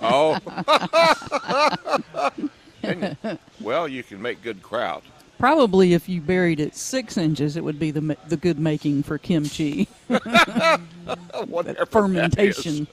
Oh. 0.00 0.38
And- 2.82 3.16
well, 3.62 3.88
you 3.88 4.02
can 4.02 4.20
make 4.20 4.42
good 4.42 4.62
kraut. 4.62 5.02
Probably 5.38 5.94
if 5.94 6.06
you 6.06 6.20
buried 6.20 6.60
it 6.60 6.76
six 6.76 7.16
inches, 7.16 7.56
it 7.56 7.64
would 7.64 7.78
be 7.78 7.90
the 7.90 8.16
the 8.28 8.36
good 8.36 8.58
making 8.58 9.02
for 9.04 9.16
kimchi 9.16 9.84
Whatever 10.08 11.62
that 11.62 11.78
is. 11.80 11.88
fermentation. 11.88 12.86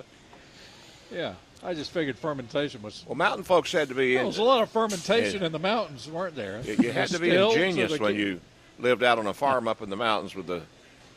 Yeah, 1.12 1.34
I 1.62 1.74
just 1.74 1.92
figured 1.92 2.18
fermentation 2.18 2.82
was. 2.82 3.04
Well, 3.06 3.16
mountain 3.16 3.44
folks 3.44 3.72
had 3.74 3.90
to 3.90 3.96
be. 3.96 4.16
There 4.16 4.26
was 4.26 4.38
a 4.38 4.44
lot 4.44 4.64
of 4.64 4.70
fermentation 4.70 5.42
Yeah. 5.42 5.48
in 5.48 5.52
the 5.52 5.60
mountains, 5.60 6.08
weren't 6.08 6.36
there? 6.36 6.62
you 6.62 6.78
you 6.80 6.92
had 6.94 7.10
to 7.10 7.20
be 7.20 7.36
ingenious 7.36 8.00
when 8.00 8.16
you 8.16 8.40
lived 8.80 9.04
out 9.04 9.20
on 9.20 9.28
a 9.28 9.34
farm 9.34 9.68
up 9.68 9.82
in 9.82 9.90
the 9.90 9.98
mountains 9.98 10.36
with 10.36 10.48
the, 10.48 10.62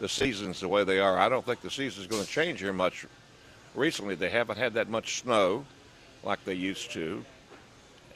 the 0.00 0.08
seasons 0.08 0.58
the 0.60 0.68
way 0.68 0.82
they 0.84 0.98
are. 0.98 1.16
I 1.16 1.28
don't 1.28 1.46
think 1.46 1.60
the 1.60 1.70
season's 1.70 2.06
is 2.06 2.06
going 2.08 2.22
to 2.24 2.28
change 2.28 2.58
here 2.60 2.72
much. 2.72 3.06
Recently, 3.74 4.14
they 4.14 4.30
haven't 4.30 4.56
had 4.56 4.74
that 4.74 4.88
much 4.88 5.20
snow 5.20 5.64
like 6.22 6.44
they 6.44 6.54
used 6.54 6.92
to. 6.92 7.24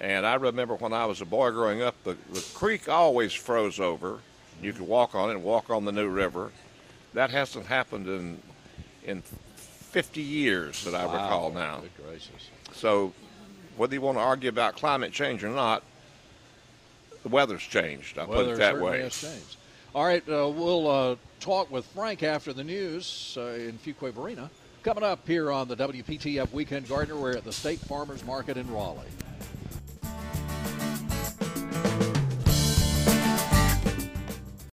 And 0.00 0.24
I 0.24 0.34
remember 0.34 0.76
when 0.76 0.92
I 0.92 1.06
was 1.06 1.20
a 1.20 1.24
boy 1.24 1.50
growing 1.50 1.82
up, 1.82 1.96
the, 2.04 2.16
the 2.32 2.44
creek 2.54 2.88
always 2.88 3.32
froze 3.32 3.80
over. 3.80 4.20
You 4.62 4.72
could 4.72 4.86
walk 4.86 5.14
on 5.14 5.30
it 5.30 5.34
and 5.34 5.42
walk 5.42 5.70
on 5.70 5.84
the 5.84 5.92
New 5.92 6.08
River. 6.08 6.52
That 7.14 7.30
hasn't 7.30 7.66
happened 7.66 8.06
in 8.06 8.40
in 9.04 9.22
50 9.22 10.20
years 10.20 10.84
that 10.84 10.94
I 10.94 11.06
Wow, 11.06 11.12
recall 11.12 11.50
now. 11.52 11.80
Good 11.80 12.04
gracious. 12.04 12.50
So, 12.72 13.12
whether 13.76 13.94
you 13.94 14.00
want 14.02 14.18
to 14.18 14.22
argue 14.22 14.50
about 14.50 14.76
climate 14.76 15.12
change 15.12 15.42
or 15.42 15.48
not, 15.48 15.82
the 17.22 17.28
weather's 17.30 17.62
changed. 17.62 18.18
I'll 18.18 18.26
put 18.26 18.46
it 18.48 18.58
that 18.58 18.78
way. 18.78 19.00
has 19.00 19.18
changed. 19.18 19.56
All 19.94 20.04
right, 20.04 20.22
uh, 20.28 20.48
we'll 20.48 20.88
uh, 20.88 21.16
talk 21.40 21.70
with 21.70 21.86
Frank 21.86 22.22
after 22.22 22.52
the 22.52 22.62
news 22.62 23.36
uh, 23.40 23.46
in 23.54 23.78
Fuquay-Varina. 23.78 24.50
Coming 24.88 25.04
up 25.04 25.28
here 25.28 25.52
on 25.52 25.68
the 25.68 25.76
WPTF 25.76 26.50
Weekend 26.50 26.88
Gardener, 26.88 27.20
we're 27.20 27.36
at 27.36 27.44
the 27.44 27.52
State 27.52 27.78
Farmers 27.78 28.24
Market 28.24 28.56
in 28.56 28.72
Raleigh. 28.72 29.04